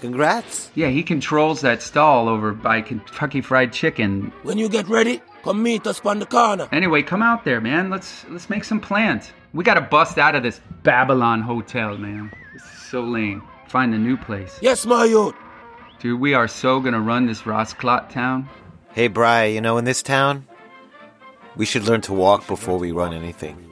Congrats. 0.00 0.70
Yeah, 0.74 0.88
he 0.88 1.02
controls 1.02 1.60
that 1.60 1.82
stall 1.82 2.28
over 2.28 2.52
by 2.52 2.80
Kentucky 2.80 3.40
Fried 3.40 3.72
Chicken. 3.72 4.32
When 4.42 4.58
you 4.58 4.68
get 4.68 4.88
ready, 4.88 5.20
come 5.42 5.62
meet 5.62 5.86
us 5.86 6.00
on 6.04 6.18
the 6.18 6.26
corner. 6.26 6.68
Anyway, 6.72 7.02
come 7.02 7.22
out 7.22 7.44
there, 7.44 7.60
man. 7.60 7.90
Let's 7.90 8.24
let's 8.30 8.48
make 8.48 8.64
some 8.64 8.80
plans. 8.80 9.32
We 9.52 9.64
gotta 9.64 9.80
bust 9.82 10.16
out 10.18 10.34
of 10.34 10.42
this 10.42 10.60
Babylon 10.82 11.42
hotel, 11.42 11.98
man. 11.98 12.32
This 12.54 12.62
is 12.62 12.82
so 12.90 13.02
lame. 13.02 13.42
Find 13.68 13.94
a 13.94 13.98
new 13.98 14.16
place. 14.16 14.58
Yes, 14.62 14.86
my 14.86 15.04
youth. 15.04 15.34
Dude, 16.00 16.18
we 16.18 16.32
are 16.34 16.48
so 16.48 16.80
gonna 16.80 17.00
run 17.00 17.26
this 17.26 17.42
Rosclot 17.42 18.08
town. 18.10 18.48
Hey, 18.92 19.08
Bry, 19.08 19.44
you 19.44 19.60
know, 19.60 19.76
in 19.78 19.84
this 19.84 20.02
town, 20.02 20.46
we 21.56 21.66
should 21.66 21.84
learn 21.84 22.00
to 22.02 22.12
walk 22.12 22.46
before 22.46 22.78
we 22.78 22.90
run 22.90 23.12
anything. 23.12 23.69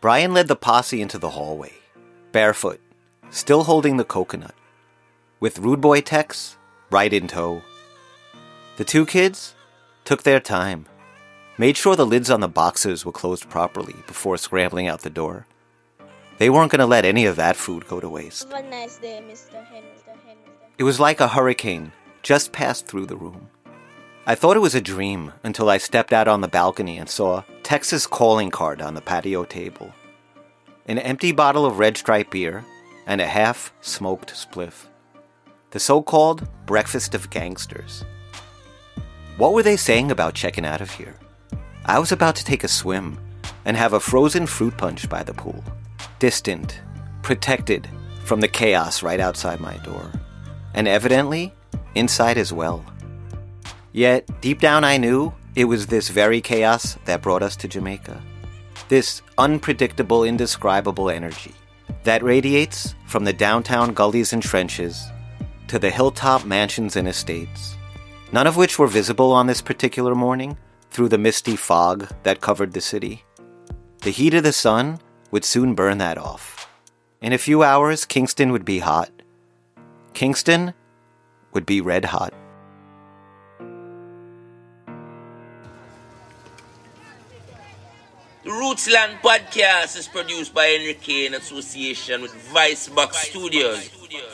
Brian 0.00 0.32
led 0.32 0.46
the 0.46 0.54
posse 0.54 1.02
into 1.02 1.18
the 1.18 1.30
hallway, 1.30 1.72
barefoot, 2.30 2.80
still 3.30 3.64
holding 3.64 3.96
the 3.96 4.04
coconut, 4.04 4.54
with 5.40 5.58
Rude 5.58 5.80
Boy 5.80 6.00
Tex 6.00 6.56
right 6.90 7.12
in 7.12 7.26
tow. 7.26 7.62
The 8.76 8.84
two 8.84 9.04
kids 9.04 9.56
took 10.04 10.22
their 10.22 10.38
time, 10.38 10.86
made 11.58 11.76
sure 11.76 11.96
the 11.96 12.06
lids 12.06 12.30
on 12.30 12.38
the 12.38 12.48
boxes 12.48 13.04
were 13.04 13.10
closed 13.10 13.50
properly 13.50 13.96
before 14.06 14.36
scrambling 14.36 14.86
out 14.86 15.00
the 15.00 15.10
door. 15.10 15.46
They 16.38 16.48
weren't 16.48 16.70
going 16.70 16.78
to 16.78 16.86
let 16.86 17.04
any 17.04 17.26
of 17.26 17.34
that 17.34 17.56
food 17.56 17.88
go 17.88 17.98
to 17.98 18.08
waste. 18.08 18.48
Nice 18.50 18.98
day, 18.98 19.20
Mr. 19.28 19.66
It 20.78 20.84
was 20.84 21.00
like 21.00 21.18
a 21.18 21.26
hurricane 21.26 21.90
just 22.22 22.52
passed 22.52 22.86
through 22.86 23.06
the 23.06 23.16
room. 23.16 23.48
I 24.28 24.34
thought 24.34 24.56
it 24.56 24.60
was 24.60 24.74
a 24.74 24.82
dream 24.82 25.32
until 25.42 25.70
I 25.70 25.78
stepped 25.78 26.12
out 26.12 26.28
on 26.28 26.42
the 26.42 26.48
balcony 26.48 26.98
and 26.98 27.08
saw 27.08 27.44
Tex's 27.62 28.06
calling 28.06 28.50
card 28.50 28.82
on 28.82 28.92
the 28.92 29.00
patio 29.00 29.44
table, 29.44 29.94
an 30.84 30.98
empty 30.98 31.32
bottle 31.32 31.64
of 31.64 31.78
red 31.78 31.96
stripe 31.96 32.30
beer, 32.30 32.62
and 33.06 33.22
a 33.22 33.26
half 33.26 33.72
smoked 33.80 34.34
spliff. 34.34 34.88
The 35.70 35.80
so 35.80 36.02
called 36.02 36.46
breakfast 36.66 37.14
of 37.14 37.30
gangsters. 37.30 38.04
What 39.38 39.54
were 39.54 39.62
they 39.62 39.78
saying 39.78 40.10
about 40.10 40.34
checking 40.34 40.66
out 40.66 40.82
of 40.82 40.90
here? 40.90 41.14
I 41.86 41.98
was 41.98 42.12
about 42.12 42.36
to 42.36 42.44
take 42.44 42.64
a 42.64 42.68
swim 42.68 43.18
and 43.64 43.78
have 43.78 43.94
a 43.94 44.00
frozen 44.00 44.46
fruit 44.46 44.76
punch 44.76 45.08
by 45.08 45.22
the 45.22 45.32
pool, 45.32 45.64
distant, 46.18 46.82
protected 47.22 47.88
from 48.24 48.40
the 48.40 48.48
chaos 48.48 49.02
right 49.02 49.20
outside 49.20 49.58
my 49.58 49.78
door, 49.78 50.12
and 50.74 50.86
evidently 50.86 51.54
inside 51.94 52.36
as 52.36 52.52
well. 52.52 52.84
Yet, 53.98 54.30
deep 54.40 54.60
down, 54.60 54.84
I 54.84 54.96
knew 54.96 55.34
it 55.56 55.64
was 55.64 55.88
this 55.88 56.08
very 56.08 56.40
chaos 56.40 56.96
that 57.06 57.20
brought 57.20 57.42
us 57.42 57.56
to 57.56 57.66
Jamaica. 57.66 58.22
This 58.88 59.22
unpredictable, 59.38 60.22
indescribable 60.22 61.10
energy 61.10 61.52
that 62.04 62.22
radiates 62.22 62.94
from 63.08 63.24
the 63.24 63.32
downtown 63.32 63.94
gullies 63.94 64.32
and 64.32 64.40
trenches 64.40 65.04
to 65.66 65.80
the 65.80 65.90
hilltop 65.90 66.44
mansions 66.44 66.94
and 66.94 67.08
estates, 67.08 67.74
none 68.30 68.46
of 68.46 68.56
which 68.56 68.78
were 68.78 68.86
visible 68.86 69.32
on 69.32 69.48
this 69.48 69.60
particular 69.60 70.14
morning 70.14 70.56
through 70.92 71.08
the 71.08 71.18
misty 71.18 71.56
fog 71.56 72.06
that 72.22 72.40
covered 72.40 72.74
the 72.74 72.80
city. 72.80 73.24
The 74.02 74.10
heat 74.10 74.34
of 74.34 74.44
the 74.44 74.52
sun 74.52 75.00
would 75.32 75.44
soon 75.44 75.74
burn 75.74 75.98
that 75.98 76.18
off. 76.18 76.70
In 77.20 77.32
a 77.32 77.36
few 77.36 77.64
hours, 77.64 78.04
Kingston 78.04 78.52
would 78.52 78.64
be 78.64 78.78
hot. 78.78 79.10
Kingston 80.14 80.72
would 81.52 81.66
be 81.66 81.80
red 81.80 82.04
hot. 82.04 82.32
The 88.48 88.54
Rootsland 88.54 89.20
podcast 89.20 89.94
is 89.98 90.08
produced 90.08 90.54
by 90.54 90.64
Henry 90.68 90.94
K 90.94 91.26
in 91.26 91.34
association 91.34 92.22
with 92.22 92.32
Vicebox 92.50 93.12
Studios. 93.12 93.90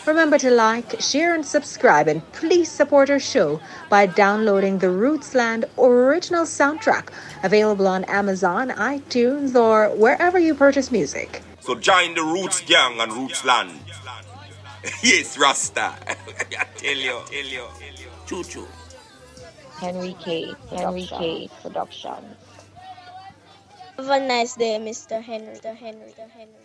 Remember 0.06 0.38
to 0.38 0.52
like, 0.52 1.00
share, 1.00 1.34
and 1.34 1.44
subscribe, 1.44 2.06
and 2.06 2.22
please 2.30 2.70
support 2.70 3.10
our 3.10 3.18
show 3.18 3.60
by 3.90 4.06
downloading 4.06 4.78
the 4.78 4.86
Rootsland 4.86 5.64
original 5.76 6.44
soundtrack, 6.44 7.08
available 7.42 7.88
on 7.88 8.04
Amazon, 8.04 8.68
iTunes, 8.70 9.56
or 9.56 9.90
wherever 9.96 10.38
you 10.38 10.54
purchase 10.54 10.92
music. 10.92 11.42
So 11.58 11.74
join 11.74 12.14
the 12.14 12.22
Roots 12.22 12.60
Gang 12.60 13.00
and 13.00 13.10
Rootsland. 13.10 13.74
yes, 15.02 15.36
Rasta. 15.36 15.92
I 16.06 16.66
tell 16.76 16.96
you, 16.96 17.18
tell 17.26 17.44
you. 17.44 17.66
Choo 18.26 18.44
choo. 18.44 18.68
Henry 19.80 20.14
K. 20.20 20.54
Henry 20.70 21.06
K. 21.06 21.50
Production. 21.62 22.36
Have 23.98 24.08
a 24.10 24.20
nice 24.26 24.56
day, 24.56 24.78
Mr. 24.80 25.22
Henry. 25.22 25.60
Henry. 25.62 26.14
Henry. 26.34 26.63